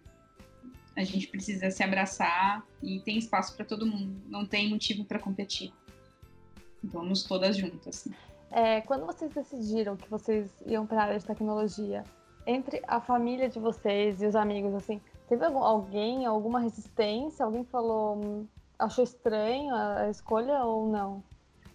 a 0.95 1.03
gente 1.03 1.27
precisa 1.27 1.69
se 1.69 1.83
abraçar 1.83 2.65
e 2.81 2.99
tem 3.01 3.17
espaço 3.17 3.55
para 3.55 3.63
todo 3.63 3.85
mundo. 3.85 4.19
Não 4.27 4.45
tem 4.45 4.69
motivo 4.69 5.05
para 5.05 5.19
competir. 5.19 5.71
Vamos 6.83 7.23
todas 7.23 7.55
juntas. 7.55 8.07
É, 8.49 8.81
quando 8.81 9.05
vocês 9.05 9.31
decidiram 9.31 9.95
que 9.95 10.09
vocês 10.09 10.49
iam 10.65 10.87
para 10.87 11.01
a 11.01 11.03
área 11.03 11.19
de 11.19 11.25
tecnologia, 11.25 12.03
entre 12.45 12.81
a 12.87 12.99
família 12.99 13.49
de 13.49 13.59
vocês 13.59 14.21
e 14.21 14.25
os 14.25 14.35
amigos, 14.35 14.73
assim, 14.73 14.99
teve 15.27 15.45
alguém, 15.45 16.25
alguma 16.25 16.59
resistência? 16.59 17.45
Alguém 17.45 17.63
falou, 17.65 18.17
hum, 18.17 18.47
achou 18.79 19.03
estranho 19.03 19.75
a 19.75 20.09
escolha 20.09 20.63
ou 20.63 20.87
não? 20.87 21.23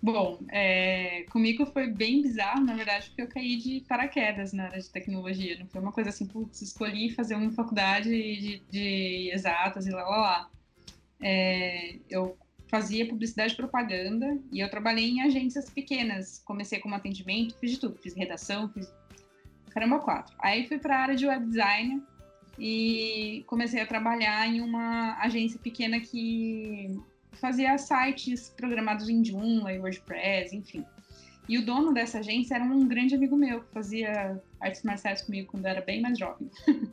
Bom, 0.03 0.41
é, 0.51 1.23
comigo 1.31 1.65
foi 1.65 1.87
bem 1.87 2.23
bizarro, 2.23 2.65
na 2.65 2.75
verdade, 2.75 3.07
porque 3.07 3.23
eu 3.23 3.29
caí 3.29 3.57
de 3.57 3.85
paraquedas 3.89 4.53
na 4.53 4.65
área 4.65 4.81
de 4.81 4.91
tecnologia. 4.91 5.57
Não 5.61 5.69
foi 5.69 5.81
uma 5.81 5.93
coisa 5.93 6.11
assim, 6.11 6.27
putz, 6.27 6.61
escolhi 6.61 7.11
fazer 7.11 7.37
uma 7.37 7.53
faculdade 7.53 8.11
de, 8.11 8.63
de 8.69 9.31
exatas 9.33 9.87
e 9.87 9.91
lá 9.91 10.03
lá 10.03 10.17
lá. 10.17 10.51
É, 11.21 11.95
eu 12.11 12.37
fazia 12.67 13.07
publicidade 13.07 13.53
e 13.53 13.57
propaganda 13.57 14.37
e 14.51 14.59
eu 14.59 14.69
trabalhei 14.69 15.09
em 15.09 15.23
agências 15.23 15.71
pequenas. 15.71 16.43
Comecei 16.45 16.81
como 16.81 16.97
atendimento, 16.97 17.57
fiz 17.61 17.71
de 17.71 17.79
tudo, 17.79 17.97
fiz 17.99 18.13
redação, 18.13 18.69
fiz 18.71 18.93
caramba 19.71 20.01
quatro. 20.01 20.35
Aí 20.41 20.67
fui 20.67 20.79
para 20.79 20.97
a 20.97 21.01
área 21.01 21.15
de 21.15 21.29
web 21.29 21.47
design 21.47 22.03
e 22.59 23.45
comecei 23.47 23.81
a 23.81 23.87
trabalhar 23.87 24.49
em 24.49 24.61
uma 24.61 25.17
agência 25.21 25.61
pequena 25.61 26.01
que 26.01 26.91
fazia 27.33 27.77
sites 27.79 28.51
programados 28.57 29.09
em 29.09 29.25
Joomla 29.25 29.73
e 29.73 29.79
WordPress, 29.79 30.55
enfim. 30.55 30.85
E 31.49 31.59
o 31.59 31.65
dono 31.65 31.93
dessa 31.93 32.21
agência 32.21 32.55
era 32.55 32.65
um 32.65 32.87
grande 32.87 33.15
amigo 33.15 33.37
meu, 33.37 33.63
que 33.63 33.73
fazia 33.73 34.41
artes 34.61 34.83
marciais 34.83 35.23
comigo 35.23 35.51
quando 35.51 35.65
eu 35.65 35.71
era 35.71 35.81
bem 35.81 36.01
mais 36.01 36.19
jovem. 36.19 36.49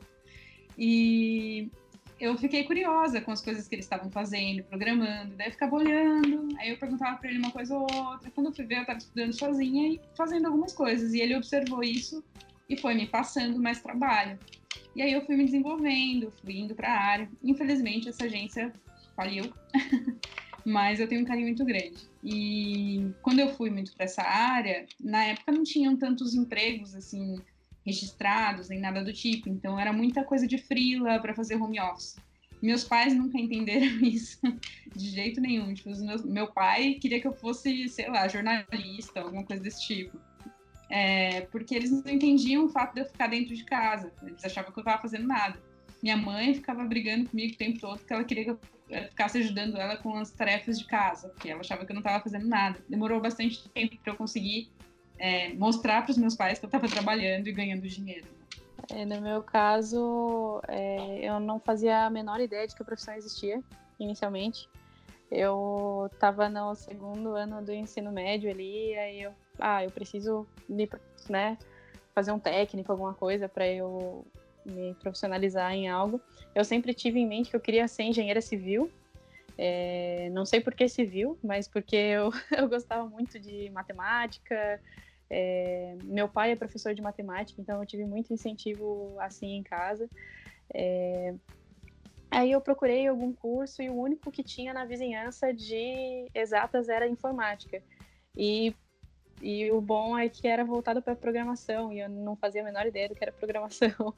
e 0.76 1.70
eu 2.18 2.36
fiquei 2.36 2.64
curiosa 2.64 3.20
com 3.20 3.30
as 3.30 3.40
coisas 3.40 3.66
que 3.68 3.76
eles 3.76 3.86
estavam 3.86 4.10
fazendo, 4.10 4.62
programando, 4.64 5.34
daí 5.36 5.48
eu 5.48 5.52
ficava 5.52 5.76
olhando, 5.76 6.48
aí 6.58 6.70
eu 6.70 6.78
perguntava 6.78 7.16
para 7.16 7.30
ele 7.30 7.38
uma 7.38 7.52
coisa 7.52 7.74
ou 7.74 7.82
outra. 7.82 8.30
Quando 8.32 8.48
eu 8.48 8.52
fui 8.52 8.66
ver, 8.66 8.76
eu 8.76 8.80
estava 8.82 8.98
estudando 8.98 9.32
sozinha 9.32 9.88
e 9.88 10.00
fazendo 10.16 10.46
algumas 10.46 10.72
coisas. 10.72 11.14
E 11.14 11.20
ele 11.20 11.36
observou 11.36 11.82
isso 11.82 12.22
e 12.68 12.76
foi 12.76 12.94
me 12.94 13.06
passando 13.06 13.58
mais 13.58 13.80
trabalho. 13.80 14.38
E 14.94 15.00
aí 15.00 15.12
eu 15.12 15.24
fui 15.24 15.36
me 15.36 15.44
desenvolvendo, 15.44 16.32
fui 16.42 16.58
indo 16.58 16.74
para 16.74 16.92
a 16.92 17.00
área. 17.00 17.30
Infelizmente, 17.42 18.08
essa 18.08 18.24
agência 18.24 18.72
faliu. 19.20 19.52
mas 20.64 21.00
eu 21.00 21.08
tenho 21.08 21.22
um 21.22 21.24
carinho 21.24 21.46
muito 21.46 21.64
grande. 21.64 22.08
E 22.22 23.12
quando 23.22 23.40
eu 23.40 23.48
fui 23.54 23.70
muito 23.70 23.94
para 23.94 24.04
essa 24.04 24.22
área, 24.22 24.86
na 25.00 25.24
época 25.24 25.52
não 25.52 25.62
tinham 25.62 25.96
tantos 25.96 26.34
empregos 26.34 26.94
assim 26.94 27.36
registrados 27.84 28.68
nem 28.68 28.78
nada 28.78 29.02
do 29.02 29.12
tipo, 29.12 29.48
então 29.48 29.80
era 29.80 29.90
muita 29.90 30.22
coisa 30.22 30.46
de 30.46 30.58
frila 30.58 31.18
para 31.18 31.34
fazer 31.34 31.56
home 31.56 31.80
office. 31.80 32.16
Meus 32.62 32.84
pais 32.84 33.14
nunca 33.14 33.38
entenderam 33.38 34.00
isso 34.04 34.38
de 34.94 35.08
jeito 35.08 35.40
nenhum. 35.40 35.72
Tipo, 35.72 35.90
meus, 36.04 36.24
meu 36.24 36.52
pai 36.52 36.94
queria 37.00 37.20
que 37.20 37.26
eu 37.26 37.32
fosse, 37.32 37.88
sei 37.88 38.08
lá, 38.08 38.28
jornalista, 38.28 39.20
alguma 39.20 39.44
coisa 39.44 39.62
desse 39.62 39.86
tipo. 39.86 40.18
É, 40.90 41.42
porque 41.42 41.74
eles 41.74 41.90
não 41.90 42.12
entendiam 42.12 42.66
o 42.66 42.68
fato 42.68 42.94
de 42.94 43.00
eu 43.00 43.06
ficar 43.06 43.28
dentro 43.28 43.54
de 43.54 43.64
casa. 43.64 44.12
Eles 44.22 44.44
achavam 44.44 44.72
que 44.72 44.78
eu 44.78 44.82
estava 44.82 45.00
fazendo 45.00 45.26
nada. 45.26 45.58
Minha 46.02 46.18
mãe 46.18 46.52
ficava 46.52 46.84
brigando 46.84 47.30
comigo 47.30 47.54
o 47.54 47.56
tempo 47.56 47.80
todo 47.80 47.98
porque 47.98 48.12
ela 48.12 48.24
queria 48.24 48.44
que 48.44 48.50
eu 48.50 48.60
ficasse 49.08 49.38
ajudando 49.38 49.76
ela 49.76 49.96
com 49.96 50.16
as 50.16 50.30
tarefas 50.30 50.78
de 50.78 50.86
casa, 50.86 51.28
porque 51.28 51.48
ela 51.48 51.60
achava 51.60 51.84
que 51.84 51.92
eu 51.92 51.94
não 51.94 52.00
estava 52.00 52.22
fazendo 52.22 52.46
nada. 52.46 52.78
Demorou 52.88 53.20
bastante 53.20 53.68
tempo 53.70 53.96
para 53.98 54.12
eu 54.12 54.16
conseguir 54.16 54.70
é, 55.18 55.52
mostrar 55.54 56.02
para 56.02 56.10
os 56.10 56.18
meus 56.18 56.34
pais 56.34 56.58
que 56.58 56.64
eu 56.64 56.68
estava 56.68 56.88
trabalhando 56.88 57.46
e 57.46 57.52
ganhando 57.52 57.86
dinheiro. 57.86 58.26
É, 58.90 59.04
no 59.04 59.20
meu 59.20 59.42
caso, 59.42 60.60
é, 60.66 61.18
eu 61.20 61.38
não 61.38 61.60
fazia 61.60 62.06
a 62.06 62.10
menor 62.10 62.40
ideia 62.40 62.66
de 62.66 62.74
que 62.74 62.82
a 62.82 62.84
profissão 62.84 63.14
existia 63.14 63.62
inicialmente. 63.98 64.68
Eu 65.30 66.08
estava 66.12 66.48
no 66.48 66.74
segundo 66.74 67.36
ano 67.36 67.64
do 67.64 67.72
ensino 67.72 68.10
médio 68.10 68.50
ali, 68.50 68.96
aí 68.96 69.22
eu, 69.22 69.32
ah, 69.60 69.84
eu 69.84 69.90
preciso 69.90 70.46
me, 70.68 70.88
né, 71.28 71.56
fazer 72.12 72.32
um 72.32 72.38
técnico, 72.38 72.90
alguma 72.90 73.14
coisa 73.14 73.48
para 73.48 73.68
eu 73.68 74.26
me 74.64 74.94
profissionalizar 75.02 75.72
em 75.72 75.88
algo. 75.88 76.20
Eu 76.54 76.64
sempre 76.64 76.94
tive 76.94 77.18
em 77.18 77.26
mente 77.26 77.50
que 77.50 77.56
eu 77.56 77.60
queria 77.60 77.86
ser 77.88 78.04
engenheira 78.04 78.40
civil. 78.40 78.90
É, 79.58 80.30
não 80.32 80.46
sei 80.46 80.60
por 80.60 80.74
que 80.74 80.88
civil, 80.88 81.38
mas 81.42 81.68
porque 81.68 81.96
eu, 81.96 82.30
eu 82.56 82.68
gostava 82.68 83.08
muito 83.08 83.38
de 83.38 83.70
matemática. 83.70 84.80
É, 85.28 85.96
meu 86.02 86.28
pai 86.28 86.52
é 86.52 86.56
professor 86.56 86.94
de 86.94 87.02
matemática, 87.02 87.60
então 87.60 87.80
eu 87.80 87.86
tive 87.86 88.04
muito 88.04 88.32
incentivo 88.32 89.16
assim 89.20 89.56
em 89.56 89.62
casa. 89.62 90.10
É, 90.74 91.34
aí 92.30 92.52
eu 92.52 92.60
procurei 92.60 93.06
algum 93.06 93.32
curso 93.32 93.82
e 93.82 93.90
o 93.90 93.94
único 93.94 94.30
que 94.30 94.42
tinha 94.42 94.72
na 94.72 94.84
vizinhança 94.84 95.52
de 95.52 96.30
exatas 96.34 96.88
era 96.88 97.06
informática. 97.08 97.82
E 98.36 98.74
e 99.40 99.70
o 99.70 99.80
bom 99.80 100.18
é 100.18 100.28
que 100.28 100.46
era 100.46 100.64
voltado 100.64 101.00
para 101.00 101.16
programação 101.16 101.92
e 101.92 102.00
eu 102.00 102.08
não 102.08 102.36
fazia 102.36 102.60
a 102.60 102.64
menor 102.64 102.86
ideia 102.86 103.08
do 103.08 103.14
que 103.14 103.24
era 103.24 103.32
programação. 103.32 103.90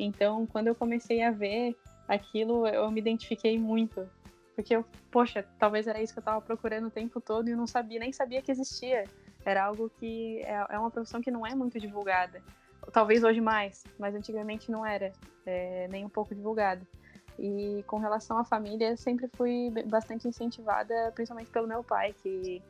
Então, 0.00 0.46
quando 0.46 0.68
eu 0.68 0.76
comecei 0.76 1.24
a 1.24 1.32
ver 1.32 1.76
aquilo, 2.06 2.68
eu 2.68 2.88
me 2.88 3.00
identifiquei 3.00 3.58
muito. 3.58 4.08
Porque 4.54 4.76
eu, 4.76 4.84
poxa, 5.10 5.44
talvez 5.58 5.88
era 5.88 6.00
isso 6.00 6.12
que 6.12 6.20
eu 6.20 6.22
estava 6.22 6.40
procurando 6.40 6.86
o 6.86 6.90
tempo 6.90 7.20
todo 7.20 7.48
e 7.48 7.50
eu 7.50 7.56
não 7.56 7.66
sabia, 7.66 7.98
nem 7.98 8.12
sabia 8.12 8.40
que 8.40 8.52
existia. 8.52 9.02
Era 9.44 9.64
algo 9.64 9.90
que 9.98 10.40
é, 10.42 10.66
é 10.70 10.78
uma 10.78 10.88
profissão 10.88 11.20
que 11.20 11.32
não 11.32 11.44
é 11.44 11.52
muito 11.52 11.80
divulgada. 11.80 12.40
Talvez 12.92 13.24
hoje 13.24 13.40
mais, 13.40 13.82
mas 13.98 14.14
antigamente 14.14 14.70
não 14.70 14.86
era 14.86 15.12
é, 15.44 15.88
nem 15.90 16.04
um 16.04 16.08
pouco 16.08 16.32
divulgada. 16.32 16.86
E 17.38 17.84
com 17.86 17.98
relação 17.98 18.38
à 18.38 18.44
família, 18.44 18.96
sempre 18.96 19.28
fui 19.36 19.72
bastante 19.86 20.26
incentivada, 20.28 21.12
principalmente 21.14 21.50
pelo 21.50 21.66
meu 21.66 21.82
pai, 21.82 22.12
que 22.22 22.62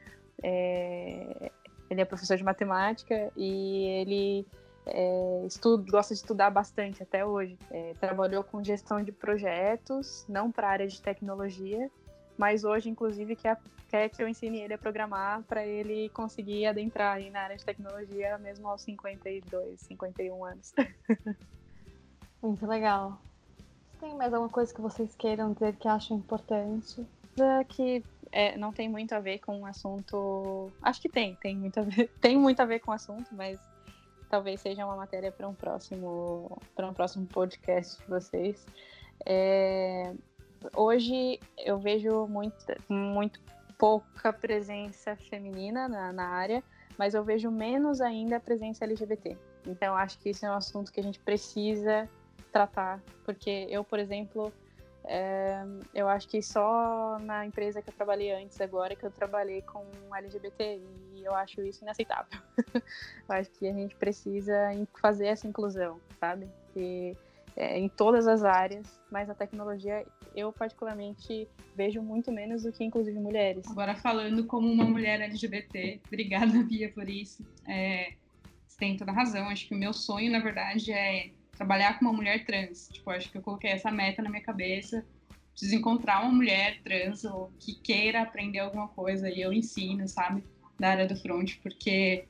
é, 0.42 1.50
ele 1.90 2.00
é 2.00 2.04
professor 2.04 2.36
de 2.36 2.44
matemática 2.44 3.30
e 3.36 3.84
ele 4.00 4.46
é, 4.86 5.44
estudo, 5.46 5.90
gosta 5.90 6.14
de 6.14 6.20
estudar 6.20 6.50
bastante 6.50 7.02
até 7.02 7.24
hoje. 7.24 7.58
É, 7.70 7.94
trabalhou 8.00 8.42
com 8.42 8.62
gestão 8.62 9.02
de 9.02 9.12
projetos, 9.12 10.24
não 10.28 10.50
para 10.50 10.68
a 10.68 10.70
área 10.70 10.86
de 10.86 11.00
tecnologia, 11.00 11.90
mas 12.36 12.64
hoje, 12.64 12.88
inclusive, 12.88 13.34
quer, 13.36 13.58
quer 13.88 14.08
que 14.08 14.22
eu 14.22 14.28
ensine 14.28 14.60
ele 14.60 14.74
a 14.74 14.78
programar 14.78 15.42
para 15.42 15.66
ele 15.66 16.08
conseguir 16.10 16.66
adentrar 16.66 17.16
aí 17.16 17.30
na 17.30 17.40
área 17.40 17.56
de 17.56 17.64
tecnologia, 17.64 18.38
mesmo 18.38 18.68
aos 18.68 18.82
52, 18.82 19.80
51 19.80 20.44
anos. 20.44 20.72
Muito 22.42 22.66
legal. 22.66 23.20
Tem 23.98 24.14
mais 24.14 24.32
alguma 24.32 24.50
coisa 24.50 24.72
que 24.72 24.80
vocês 24.80 25.14
queiram 25.16 25.52
dizer 25.52 25.74
que 25.74 25.88
acham 25.88 26.16
importante? 26.16 27.04
Que 27.68 28.04
é, 28.32 28.56
não 28.56 28.72
tem 28.72 28.88
muito 28.88 29.14
a 29.14 29.20
ver 29.20 29.38
com 29.38 29.60
o 29.60 29.66
assunto. 29.66 30.70
Acho 30.82 31.00
que 31.00 31.08
tem, 31.08 31.34
tem 31.36 31.56
muito 31.56 31.80
a 31.80 31.82
ver, 31.82 32.08
tem 32.20 32.36
muito 32.36 32.60
a 32.60 32.64
ver 32.64 32.80
com 32.80 32.90
o 32.90 32.94
assunto, 32.94 33.28
mas 33.32 33.58
talvez 34.28 34.60
seja 34.60 34.84
uma 34.84 34.96
matéria 34.96 35.32
para 35.32 35.48
um 35.48 35.54
próximo 35.54 36.60
para 36.74 36.86
um 36.86 36.94
próximo 36.94 37.26
podcast 37.26 38.00
de 38.00 38.08
vocês. 38.08 38.66
É, 39.24 40.12
hoje 40.74 41.40
eu 41.58 41.78
vejo 41.78 42.26
muito, 42.26 42.56
muito 42.88 43.40
pouca 43.76 44.32
presença 44.32 45.16
feminina 45.16 45.88
na, 45.88 46.12
na 46.12 46.28
área, 46.28 46.62
mas 46.98 47.14
eu 47.14 47.22
vejo 47.22 47.50
menos 47.50 48.00
ainda 48.00 48.36
a 48.36 48.40
presença 48.40 48.84
LGBT. 48.84 49.36
Então 49.66 49.94
acho 49.94 50.18
que 50.18 50.30
isso 50.30 50.44
é 50.44 50.50
um 50.50 50.54
assunto 50.54 50.92
que 50.92 51.00
a 51.00 51.02
gente 51.02 51.18
precisa 51.20 52.08
tratar, 52.52 53.00
porque 53.24 53.66
eu, 53.70 53.84
por 53.84 53.98
exemplo, 53.98 54.52
é, 55.10 55.64
eu 55.94 56.06
acho 56.06 56.28
que 56.28 56.42
só 56.42 57.18
na 57.20 57.46
empresa 57.46 57.80
que 57.80 57.88
eu 57.88 57.94
trabalhei 57.94 58.30
antes, 58.30 58.60
agora, 58.60 58.94
que 58.94 59.06
eu 59.06 59.10
trabalhei 59.10 59.62
com 59.62 59.82
LGBT, 60.14 60.82
e 61.14 61.24
eu 61.24 61.34
acho 61.34 61.62
isso 61.62 61.82
inaceitável. 61.82 62.38
eu 62.76 63.34
acho 63.34 63.50
que 63.52 63.66
a 63.66 63.72
gente 63.72 63.94
precisa 63.96 64.54
fazer 65.00 65.28
essa 65.28 65.48
inclusão, 65.48 65.98
sabe? 66.20 66.46
Que, 66.74 67.16
é, 67.56 67.78
em 67.78 67.88
todas 67.88 68.28
as 68.28 68.44
áreas, 68.44 69.00
mas 69.10 69.30
a 69.30 69.34
tecnologia 69.34 70.04
eu 70.36 70.52
particularmente 70.52 71.48
vejo 71.74 72.02
muito 72.02 72.30
menos 72.30 72.64
do 72.64 72.70
que 72.70 72.84
inclusive 72.84 73.18
mulheres. 73.18 73.66
Agora 73.70 73.96
falando 73.96 74.44
como 74.46 74.70
uma 74.70 74.84
mulher 74.84 75.22
LGBT, 75.22 76.02
obrigada 76.06 76.52
Bia 76.68 76.92
por 76.92 77.08
isso. 77.08 77.42
É, 77.66 78.12
você 78.66 78.76
tem 78.78 78.96
toda 78.96 79.10
razão. 79.10 79.48
Acho 79.48 79.66
que 79.66 79.74
o 79.74 79.78
meu 79.78 79.94
sonho, 79.94 80.30
na 80.30 80.38
verdade, 80.38 80.92
é 80.92 81.30
trabalhar 81.58 81.98
com 81.98 82.06
uma 82.06 82.14
mulher 82.14 82.46
trans. 82.46 82.88
Tipo, 82.90 83.10
acho 83.10 83.30
que 83.30 83.36
eu 83.36 83.42
coloquei 83.42 83.70
essa 83.70 83.90
meta 83.90 84.22
na 84.22 84.30
minha 84.30 84.42
cabeça. 84.42 85.04
Preciso 85.50 85.74
encontrar 85.74 86.22
uma 86.22 86.32
mulher 86.32 86.80
trans 86.82 87.24
ou 87.24 87.52
que 87.58 87.74
queira 87.74 88.22
aprender 88.22 88.60
alguma 88.60 88.88
coisa 88.88 89.28
e 89.28 89.40
eu 89.40 89.52
ensino, 89.52 90.06
sabe? 90.08 90.44
Da 90.78 90.90
área 90.90 91.06
do 91.06 91.16
front, 91.16 91.56
porque, 91.60 92.26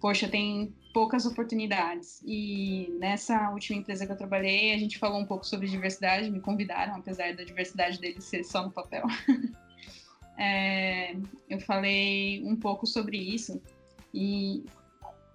poxa, 0.00 0.26
tem 0.26 0.74
poucas 0.94 1.26
oportunidades. 1.26 2.22
E 2.26 2.88
nessa 2.98 3.50
última 3.50 3.78
empresa 3.78 4.06
que 4.06 4.12
eu 4.12 4.16
trabalhei, 4.16 4.72
a 4.72 4.78
gente 4.78 4.98
falou 4.98 5.20
um 5.20 5.26
pouco 5.26 5.46
sobre 5.46 5.68
diversidade, 5.68 6.30
me 6.30 6.40
convidaram, 6.40 6.96
apesar 6.96 7.34
da 7.34 7.44
diversidade 7.44 8.00
dele 8.00 8.20
ser 8.22 8.42
só 8.44 8.64
no 8.64 8.70
papel. 8.70 9.04
é, 10.38 11.14
eu 11.50 11.60
falei 11.60 12.42
um 12.44 12.56
pouco 12.56 12.86
sobre 12.86 13.18
isso. 13.18 13.60
E 14.14 14.64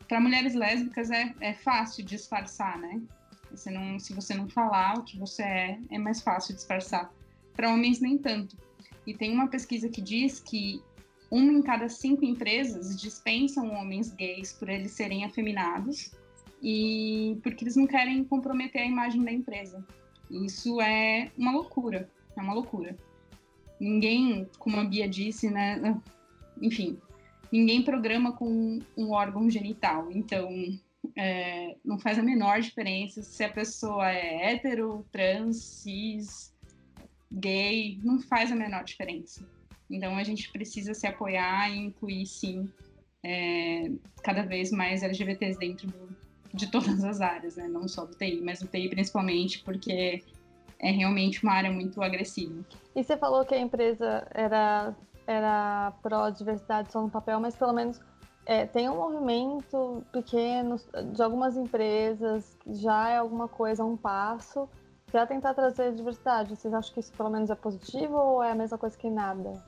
para 0.07 0.19
mulheres 0.19 0.53
lésbicas 0.53 1.11
é, 1.11 1.33
é 1.41 1.53
fácil 1.53 2.03
disfarçar, 2.03 2.77
né? 2.79 3.01
Você 3.51 3.69
não, 3.71 3.99
se 3.99 4.13
você 4.13 4.33
não 4.33 4.47
falar 4.49 4.97
o 4.97 5.03
que 5.03 5.17
você 5.17 5.43
é, 5.43 5.79
é 5.91 5.97
mais 5.97 6.21
fácil 6.21 6.55
disfarçar. 6.55 7.11
Para 7.53 7.71
homens, 7.71 7.99
nem 7.99 8.17
tanto. 8.17 8.57
E 9.05 9.13
tem 9.13 9.31
uma 9.31 9.47
pesquisa 9.47 9.89
que 9.89 10.01
diz 10.01 10.39
que 10.39 10.81
uma 11.29 11.51
em 11.51 11.61
cada 11.61 11.89
cinco 11.89 12.23
empresas 12.23 12.99
dispensam 12.99 13.73
homens 13.73 14.13
gays 14.13 14.53
por 14.53 14.69
eles 14.69 14.91
serem 14.91 15.25
afeminados 15.25 16.11
e 16.61 17.37
porque 17.43 17.63
eles 17.63 17.75
não 17.75 17.87
querem 17.87 18.23
comprometer 18.23 18.81
a 18.81 18.85
imagem 18.85 19.23
da 19.23 19.31
empresa. 19.31 19.85
Isso 20.29 20.81
é 20.81 21.31
uma 21.37 21.51
loucura, 21.51 22.09
é 22.35 22.41
uma 22.41 22.53
loucura. 22.53 22.97
Ninguém, 23.79 24.47
como 24.57 24.79
a 24.79 24.83
Bia 24.83 25.07
disse, 25.07 25.49
né? 25.49 25.99
Enfim, 26.61 26.99
ninguém 27.51 27.83
programa 27.83 28.33
com 28.33 28.79
um 28.97 29.11
órgão 29.11 29.49
genital. 29.49 30.11
Então, 30.11 30.49
é, 31.15 31.75
não 31.83 31.99
faz 31.99 32.19
a 32.19 32.23
menor 32.23 32.59
diferença 32.59 33.21
se 33.21 33.43
a 33.43 33.49
pessoa 33.49 34.09
é 34.11 34.53
hétero, 34.53 35.05
trans, 35.11 35.57
cis, 35.57 36.53
gay, 37.31 37.99
não 38.03 38.19
faz 38.19 38.51
a 38.51 38.55
menor 38.55 38.83
diferença. 38.83 39.47
Então, 39.89 40.17
a 40.17 40.23
gente 40.23 40.51
precisa 40.51 40.93
se 40.93 41.07
apoiar 41.07 41.71
e 41.71 41.77
incluir, 41.77 42.25
sim, 42.25 42.69
é, 43.23 43.91
cada 44.23 44.43
vez 44.43 44.71
mais 44.71 45.03
LGBTs 45.03 45.57
dentro 45.57 45.87
do, 45.87 46.15
de 46.53 46.69
todas 46.71 47.03
as 47.03 47.21
áreas, 47.21 47.55
né? 47.55 47.67
Não 47.67 47.87
só 47.87 48.05
do 48.05 48.15
TI, 48.15 48.41
mas 48.41 48.59
do 48.59 48.67
TI 48.67 48.89
principalmente, 48.89 49.63
porque 49.63 50.23
é 50.79 50.91
realmente 50.91 51.43
uma 51.43 51.53
área 51.53 51.71
muito 51.71 52.01
agressiva. 52.01 52.65
E 52.95 53.03
você 53.03 53.17
falou 53.17 53.45
que 53.45 53.55
a 53.55 53.59
empresa 53.59 54.27
era 54.33 54.95
era 55.27 55.91
pró-diversidade 56.01 56.91
só 56.91 57.01
no 57.01 57.09
papel, 57.09 57.39
mas 57.39 57.55
pelo 57.55 57.73
menos 57.73 57.99
é, 58.45 58.65
tem 58.65 58.89
um 58.89 58.95
movimento 58.95 60.03
pequeno 60.11 60.79
de 61.13 61.21
algumas 61.21 61.57
empresas, 61.57 62.57
já 62.65 63.09
é 63.09 63.17
alguma 63.17 63.49
coisa, 63.49 63.83
um 63.83 63.97
passo, 63.97 64.69
para 65.11 65.27
tentar 65.27 65.53
trazer 65.53 65.93
diversidade. 65.93 66.55
Vocês 66.55 66.73
acham 66.73 66.93
que 66.93 67.01
isso 67.01 67.11
pelo 67.11 67.29
menos 67.29 67.49
é 67.49 67.55
positivo 67.55 68.15
ou 68.15 68.41
é 68.41 68.51
a 68.51 68.55
mesma 68.55 68.77
coisa 68.77 68.97
que 68.97 69.09
nada? 69.09 69.61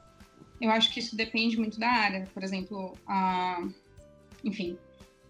Eu 0.62 0.72
acho 0.72 0.94
que 0.94 1.00
isso 1.00 1.16
depende 1.16 1.58
muito 1.58 1.78
da 1.78 1.90
área. 1.90 2.26
Por 2.34 2.42
exemplo, 2.42 2.94
enfim, 4.44 4.78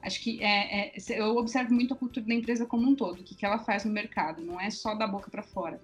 acho 0.01 0.21
que 0.21 0.43
é, 0.43 0.89
é, 0.89 0.93
eu 1.09 1.35
observo 1.35 1.73
muito 1.73 1.93
a 1.93 1.97
cultura 1.97 2.25
da 2.25 2.33
empresa 2.33 2.65
como 2.65 2.87
um 2.87 2.95
todo, 2.95 3.21
o 3.21 3.23
que, 3.23 3.35
que 3.35 3.45
ela 3.45 3.59
faz 3.59 3.83
no 3.83 3.91
mercado, 3.91 4.41
não 4.43 4.59
é 4.59 4.69
só 4.69 4.93
da 4.93 5.07
boca 5.07 5.29
para 5.29 5.43
fora. 5.43 5.81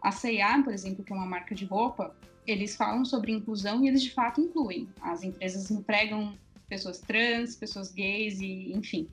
A 0.00 0.12
C&A, 0.12 0.62
por 0.62 0.72
exemplo, 0.72 1.04
que 1.04 1.12
é 1.12 1.16
uma 1.16 1.26
marca 1.26 1.54
de 1.54 1.64
roupa, 1.64 2.14
eles 2.50 2.76
falam 2.76 3.04
sobre 3.04 3.32
inclusão 3.32 3.84
e 3.84 3.88
eles 3.88 4.02
de 4.02 4.10
fato 4.10 4.40
incluem. 4.40 4.88
As 5.00 5.22
empresas 5.22 5.70
empregam 5.70 6.34
pessoas 6.68 7.00
trans, 7.00 7.56
pessoas 7.56 7.92
gays 7.92 8.40
e 8.40 8.72
enfim. 8.72 9.08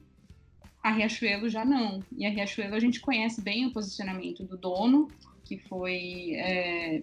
A 0.83 0.91
Riachuelo 0.91 1.49
já 1.49 1.65
não. 1.65 2.03
E 2.15 2.25
a 2.25 2.29
Riachuelo 2.29 2.75
a 2.75 2.79
gente 2.79 2.99
conhece 2.99 3.41
bem 3.41 3.65
o 3.65 3.73
posicionamento 3.73 4.43
do 4.43 4.57
dono, 4.57 5.09
que 5.43 5.57
foi 5.57 6.33
é, 6.35 7.01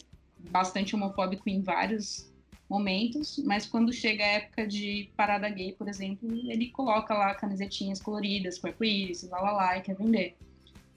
bastante 0.50 0.94
homofóbico 0.94 1.48
em 1.48 1.60
vários 1.60 2.32
momentos, 2.68 3.38
mas 3.44 3.66
quando 3.66 3.92
chega 3.92 4.24
a 4.24 4.28
época 4.28 4.66
de 4.66 5.10
parada 5.16 5.48
gay, 5.48 5.72
por 5.72 5.86
exemplo, 5.86 6.28
ele 6.50 6.70
coloca 6.70 7.14
lá 7.14 7.34
camisetinhas 7.34 8.00
coloridas, 8.00 8.58
com 8.58 8.66
arco-íris, 8.66 9.28
lá 9.28 9.40
lá 9.40 9.52
lá, 9.52 9.78
e 9.78 9.82
quer 9.82 9.96
vender. 9.96 10.36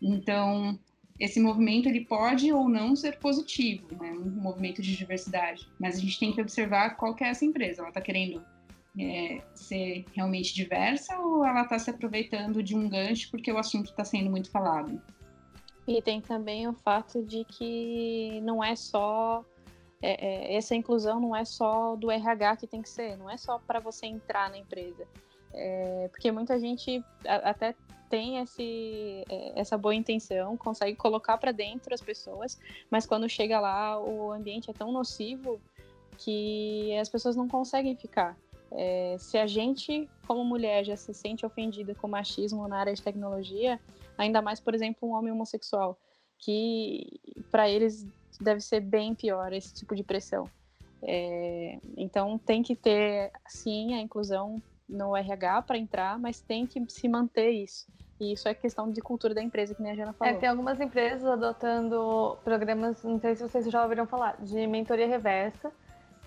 Então, 0.01 0.79
esse 1.19 1.39
movimento 1.39 1.87
ele 1.87 2.05
pode 2.05 2.51
ou 2.51 2.69
não 2.69 2.95
ser 2.95 3.17
positivo, 3.17 3.87
né? 3.99 4.11
um 4.11 4.41
movimento 4.41 4.81
de 4.81 4.95
diversidade, 4.95 5.67
mas 5.79 5.97
a 5.97 5.99
gente 5.99 6.19
tem 6.19 6.31
que 6.31 6.41
observar 6.41 6.95
qual 6.95 7.15
que 7.15 7.23
é 7.23 7.29
essa 7.29 7.45
empresa. 7.45 7.81
Ela 7.81 7.89
está 7.89 8.01
querendo 8.01 8.43
é, 8.99 9.41
ser 9.53 10.05
realmente 10.13 10.53
diversa 10.53 11.17
ou 11.19 11.45
ela 11.45 11.63
está 11.63 11.79
se 11.79 11.89
aproveitando 11.89 12.61
de 12.61 12.75
um 12.75 12.87
gancho 12.87 13.29
porque 13.31 13.51
o 13.51 13.57
assunto 13.57 13.89
está 13.89 14.03
sendo 14.03 14.29
muito 14.29 14.51
falado? 14.51 15.01
E 15.87 16.01
tem 16.01 16.21
também 16.21 16.67
o 16.67 16.73
fato 16.73 17.23
de 17.23 17.45
que 17.45 18.41
não 18.41 18.63
é 18.63 18.75
só 18.75 19.43
é, 20.01 20.53
é, 20.53 20.55
essa 20.55 20.75
inclusão 20.75 21.19
não 21.19 21.35
é 21.35 21.43
só 21.45 21.95
do 21.95 22.11
RH 22.11 22.57
que 22.57 22.67
tem 22.67 22.81
que 22.81 22.89
ser, 22.89 23.17
não 23.17 23.29
é 23.29 23.37
só 23.37 23.57
para 23.59 23.79
você 23.79 24.05
entrar 24.05 24.49
na 24.49 24.57
empresa. 24.57 25.07
É, 25.53 26.09
porque 26.11 26.31
muita 26.31 26.59
gente 26.59 27.03
até 27.25 27.73
tem 28.09 28.39
esse, 28.39 29.23
é, 29.29 29.59
essa 29.59 29.77
boa 29.77 29.95
intenção, 29.95 30.57
consegue 30.57 30.95
colocar 30.95 31.37
para 31.37 31.51
dentro 31.51 31.93
as 31.93 32.01
pessoas, 32.01 32.59
mas 32.89 33.05
quando 33.05 33.29
chega 33.29 33.59
lá, 33.59 33.99
o 33.99 34.31
ambiente 34.31 34.69
é 34.69 34.73
tão 34.73 34.91
nocivo 34.91 35.59
que 36.17 36.95
as 36.97 37.09
pessoas 37.09 37.35
não 37.35 37.47
conseguem 37.47 37.95
ficar. 37.95 38.37
É, 38.71 39.15
se 39.19 39.37
a 39.37 39.47
gente, 39.47 40.09
como 40.25 40.43
mulher, 40.43 40.83
já 40.83 40.95
se 40.95 41.13
sente 41.13 41.45
ofendida 41.45 41.95
com 41.95 42.07
machismo 42.07 42.67
na 42.67 42.79
área 42.79 42.93
de 42.93 43.01
tecnologia, 43.01 43.79
ainda 44.17 44.41
mais, 44.41 44.59
por 44.59 44.73
exemplo, 44.73 45.07
um 45.07 45.13
homem 45.13 45.31
homossexual, 45.31 45.97
que 46.37 47.19
para 47.49 47.69
eles 47.69 48.05
deve 48.41 48.61
ser 48.61 48.81
bem 48.81 49.15
pior 49.15 49.53
esse 49.53 49.73
tipo 49.73 49.95
de 49.95 50.03
pressão. 50.03 50.49
É, 51.01 51.79
então 51.95 52.37
tem 52.37 52.63
que 52.63 52.75
ter, 52.75 53.31
sim, 53.47 53.93
a 53.93 54.01
inclusão 54.01 54.61
no 54.87 55.15
RH 55.15 55.63
para 55.63 55.77
entrar, 55.77 56.17
mas 56.17 56.39
tem 56.39 56.65
que 56.65 56.83
se 56.89 57.07
manter 57.07 57.51
isso. 57.51 57.87
E 58.19 58.33
isso 58.33 58.47
é 58.47 58.53
questão 58.53 58.91
de 58.91 58.99
cultura 58.99 59.33
da 59.33 59.43
empresa, 59.43 59.75
que 59.75 59.81
nem 59.81 59.91
a 59.91 59.95
Jana 59.95 60.13
falou. 60.13 60.33
É, 60.33 60.37
tem 60.37 60.49
algumas 60.49 60.79
empresas 60.79 61.25
adotando 61.25 62.37
programas, 62.43 63.03
não 63.03 63.19
sei 63.19 63.35
se 63.35 63.43
vocês 63.43 63.69
já 63.69 63.83
ouviram 63.83 64.07
falar, 64.07 64.37
de 64.41 64.65
mentoria 64.65 65.07
reversa. 65.07 65.71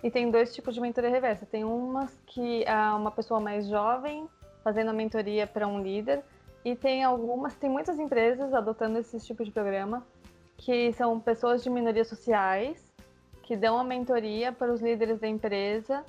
E 0.02 0.10
tem 0.10 0.30
dois 0.30 0.54
tipos 0.54 0.74
de 0.74 0.80
mentoria 0.80 1.10
reversa. 1.10 1.44
Tem 1.44 1.64
umas 1.64 2.16
que 2.26 2.64
é 2.64 2.74
uma 2.92 3.10
pessoa 3.10 3.40
mais 3.40 3.66
jovem 3.66 4.28
fazendo 4.62 4.90
a 4.90 4.92
mentoria 4.92 5.46
para 5.46 5.66
um 5.66 5.82
líder. 5.82 6.22
E 6.64 6.76
tem 6.76 7.02
algumas, 7.02 7.54
tem 7.56 7.68
muitas 7.68 7.98
empresas 7.98 8.54
adotando 8.54 8.98
esse 8.98 9.18
tipo 9.20 9.44
de 9.44 9.50
programa, 9.50 10.06
que 10.56 10.92
são 10.92 11.18
pessoas 11.18 11.62
de 11.62 11.70
minorias 11.70 12.06
sociais, 12.06 12.92
que 13.42 13.56
dão 13.56 13.78
a 13.78 13.84
mentoria 13.84 14.52
para 14.52 14.72
os 14.72 14.80
líderes 14.80 15.18
da 15.18 15.26
empresa 15.26 16.04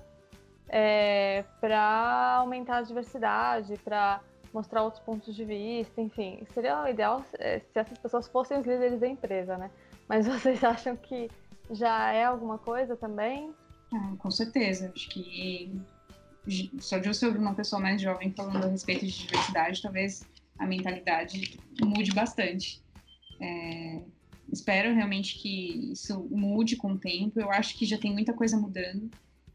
é, 0.72 1.44
para 1.60 2.38
aumentar 2.38 2.78
a 2.78 2.82
diversidade, 2.82 3.78
para 3.84 4.22
mostrar 4.54 4.84
outros 4.84 5.04
pontos 5.04 5.36
de 5.36 5.44
vista, 5.44 6.02
enfim. 6.02 6.48
Seria 6.54 6.82
o 6.82 6.88
ideal 6.88 7.24
é, 7.38 7.60
se 7.60 7.78
essas 7.78 7.98
pessoas 7.98 8.28
fossem 8.30 8.58
os 8.58 8.66
líderes 8.66 9.00
da 9.00 9.08
empresa, 9.08 9.58
né? 9.58 9.70
Mas 10.08 10.26
vocês 10.28 10.64
acham 10.64 10.96
que 10.96 11.30
já 11.70 12.14
é 12.14 12.24
alguma 12.24 12.58
coisa 12.58 12.96
também? 12.96 13.54
Ah, 13.94 14.14
com 14.18 14.32
certeza. 14.32 14.92
Acho 14.96 15.10
que 15.10 15.78
só 16.80 16.98
de 16.98 17.08
você 17.08 17.26
ouvir 17.26 17.40
uma 17.40 17.54
pessoa 17.54 17.82
mais 17.82 18.02
jovem 18.02 18.32
falando 18.32 18.64
a 18.64 18.68
respeito 18.68 19.06
de 19.06 19.12
diversidade, 19.12 19.82
talvez 19.82 20.26
a 20.58 20.66
mentalidade 20.66 21.60
mude 21.82 22.14
bastante. 22.14 22.82
É, 23.42 24.02
espero 24.52 24.94
realmente 24.94 25.38
que 25.38 25.92
isso 25.92 26.28
mude 26.32 26.78
com 26.78 26.94
o 26.94 26.98
tempo. 26.98 27.40
Eu 27.40 27.52
acho 27.52 27.78
que 27.78 27.86
já 27.86 27.98
tem 27.98 28.14
muita 28.14 28.32
coisa 28.34 28.58
mudando. 28.58 29.12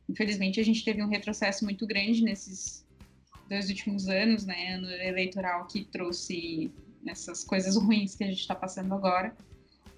Infelizmente, 0.09 0.61
a 0.61 0.65
gente 0.65 0.85
teve 0.85 1.03
um 1.03 1.09
retrocesso 1.09 1.65
muito 1.65 1.87
grande 1.87 2.23
nesses 2.23 2.87
dois 3.49 3.69
últimos 3.69 4.09
anos, 4.09 4.45
né? 4.45 4.75
Ano 4.75 4.91
eleitoral 4.91 5.67
que 5.67 5.85
trouxe 5.85 6.73
essas 7.07 7.45
coisas 7.45 7.77
ruins 7.77 8.15
que 8.15 8.25
a 8.25 8.27
gente 8.27 8.41
está 8.41 8.55
passando 8.55 8.95
agora. 8.95 9.37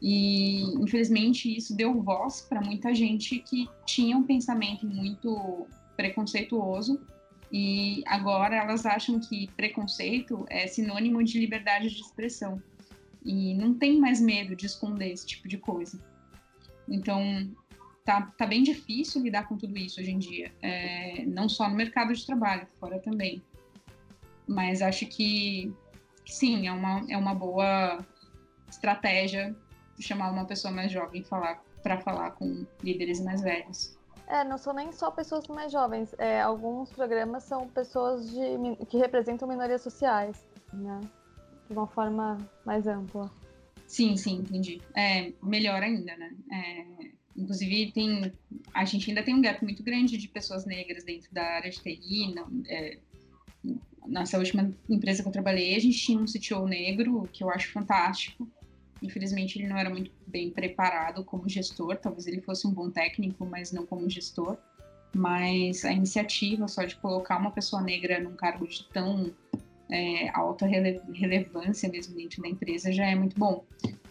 E, 0.00 0.62
infelizmente, 0.80 1.54
isso 1.54 1.74
deu 1.74 2.00
voz 2.00 2.40
para 2.42 2.60
muita 2.60 2.94
gente 2.94 3.40
que 3.40 3.68
tinha 3.84 4.16
um 4.16 4.22
pensamento 4.22 4.86
muito 4.86 5.66
preconceituoso 5.96 7.00
e 7.50 8.02
agora 8.06 8.56
elas 8.56 8.86
acham 8.86 9.18
que 9.18 9.48
preconceito 9.56 10.46
é 10.48 10.66
sinônimo 10.66 11.22
de 11.24 11.40
liberdade 11.40 11.90
de 11.90 12.00
expressão 12.00 12.62
e 13.24 13.54
não 13.54 13.74
tem 13.74 13.98
mais 13.98 14.20
medo 14.20 14.54
de 14.54 14.66
esconder 14.66 15.10
esse 15.10 15.26
tipo 15.26 15.48
de 15.48 15.58
coisa. 15.58 15.98
Então, 16.88 17.50
tá, 18.08 18.22
tá 18.38 18.46
bem 18.46 18.62
difícil 18.62 19.22
lidar 19.22 19.46
com 19.46 19.58
tudo 19.58 19.76
isso 19.76 20.00
hoje 20.00 20.10
em 20.10 20.18
dia, 20.18 20.50
é, 20.62 21.26
não 21.26 21.46
só 21.46 21.68
no 21.68 21.76
mercado 21.76 22.14
de 22.14 22.24
trabalho, 22.24 22.66
fora 22.80 22.98
também. 22.98 23.42
Mas 24.46 24.80
acho 24.80 25.04
que, 25.04 25.70
sim, 26.24 26.66
é 26.66 26.72
uma, 26.72 27.04
é 27.10 27.18
uma 27.18 27.34
boa 27.34 28.02
estratégia 28.66 29.54
chamar 30.00 30.30
uma 30.30 30.46
pessoa 30.46 30.72
mais 30.72 30.90
jovem 30.90 31.22
falar 31.22 31.62
para 31.82 31.98
falar 32.00 32.30
com 32.30 32.64
líderes 32.82 33.20
mais 33.20 33.42
velhos. 33.42 33.98
É, 34.26 34.42
não 34.42 34.56
são 34.56 34.72
nem 34.72 34.90
só 34.90 35.10
pessoas 35.10 35.46
mais 35.46 35.70
jovens. 35.70 36.14
É, 36.16 36.40
alguns 36.40 36.90
programas 36.90 37.44
são 37.44 37.68
pessoas 37.68 38.30
de, 38.30 38.86
que 38.86 38.96
representam 38.96 39.46
minorias 39.46 39.82
sociais, 39.82 40.46
né? 40.72 41.00
De 41.68 41.74
uma 41.74 41.86
forma 41.86 42.38
mais 42.64 42.86
ampla. 42.86 43.30
Sim, 43.86 44.16
sim, 44.16 44.36
entendi. 44.36 44.80
É, 44.96 45.32
melhor 45.42 45.82
ainda, 45.82 46.16
né? 46.16 46.30
É, 46.52 47.17
inclusive, 47.38 47.92
tem, 47.92 48.32
a 48.74 48.84
gente 48.84 49.08
ainda 49.08 49.22
tem 49.22 49.34
um 49.34 49.40
gap 49.40 49.62
muito 49.62 49.82
grande 49.82 50.18
de 50.18 50.28
pessoas 50.28 50.66
negras 50.66 51.04
dentro 51.04 51.32
da 51.32 51.42
área 51.42 51.70
de 51.70 51.80
TI. 51.80 52.34
Não, 52.34 52.48
é, 52.66 52.98
nessa 54.06 54.38
última 54.38 54.72
empresa 54.88 55.22
que 55.22 55.28
eu 55.28 55.32
trabalhei, 55.32 55.76
a 55.76 55.78
gente 55.78 55.98
tinha 55.98 56.18
um 56.18 56.24
CTO 56.24 56.66
negro, 56.66 57.28
que 57.32 57.44
eu 57.44 57.50
acho 57.50 57.72
fantástico. 57.72 58.48
Infelizmente, 59.00 59.58
ele 59.58 59.68
não 59.68 59.78
era 59.78 59.88
muito 59.88 60.10
bem 60.26 60.50
preparado 60.50 61.24
como 61.24 61.48
gestor. 61.48 61.96
Talvez 61.96 62.26
ele 62.26 62.40
fosse 62.40 62.66
um 62.66 62.72
bom 62.72 62.90
técnico, 62.90 63.46
mas 63.46 63.70
não 63.72 63.86
como 63.86 64.10
gestor. 64.10 64.56
Mas 65.14 65.84
a 65.84 65.92
iniciativa 65.92 66.66
só 66.66 66.84
de 66.84 66.96
colocar 66.96 67.38
uma 67.38 67.50
pessoa 67.50 67.80
negra 67.80 68.20
num 68.20 68.34
cargo 68.34 68.66
de 68.66 68.84
tão 68.88 69.32
é, 69.90 70.28
alta 70.36 70.66
rele 70.66 71.00
relevância 71.14 71.88
mesmo 71.88 72.14
dentro 72.14 72.42
da 72.42 72.48
empresa 72.48 72.92
já 72.92 73.06
é 73.06 73.14
muito 73.14 73.38
bom. 73.38 73.64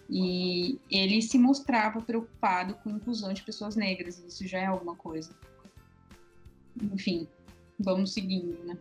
E 0.09 0.79
ele 0.89 1.21
se 1.21 1.37
mostrava 1.37 2.01
preocupado 2.01 2.75
com 2.75 2.89
a 2.89 2.93
inclusão 2.93 3.33
de 3.33 3.43
pessoas 3.43 3.75
negras, 3.75 4.19
isso 4.19 4.47
já 4.47 4.59
é 4.59 4.65
alguma 4.65 4.95
coisa. 4.95 5.35
Enfim, 6.81 7.27
vamos 7.79 8.13
seguindo, 8.13 8.63
né? 8.63 8.77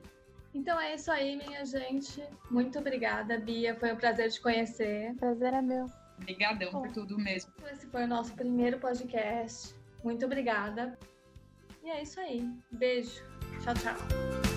Então 0.54 0.80
é 0.80 0.94
isso 0.94 1.10
aí, 1.10 1.36
minha 1.36 1.64
gente. 1.64 2.22
Muito 2.50 2.78
obrigada, 2.78 3.38
Bia. 3.38 3.74
Foi 3.74 3.92
um 3.92 3.96
prazer 3.96 4.30
te 4.30 4.40
conhecer. 4.40 5.14
Prazer 5.16 5.52
é 5.52 5.60
meu. 5.60 5.86
Obrigadão 6.18 6.72
Bom, 6.72 6.82
por 6.82 6.92
tudo 6.92 7.18
mesmo. 7.18 7.52
Esse 7.70 7.86
foi 7.86 8.04
o 8.04 8.08
nosso 8.08 8.32
primeiro 8.34 8.78
podcast. 8.78 9.74
Muito 10.02 10.24
obrigada. 10.24 10.98
E 11.84 11.90
é 11.90 12.02
isso 12.02 12.18
aí. 12.20 12.48
Beijo. 12.72 13.22
Tchau, 13.62 13.74
tchau. 13.74 14.55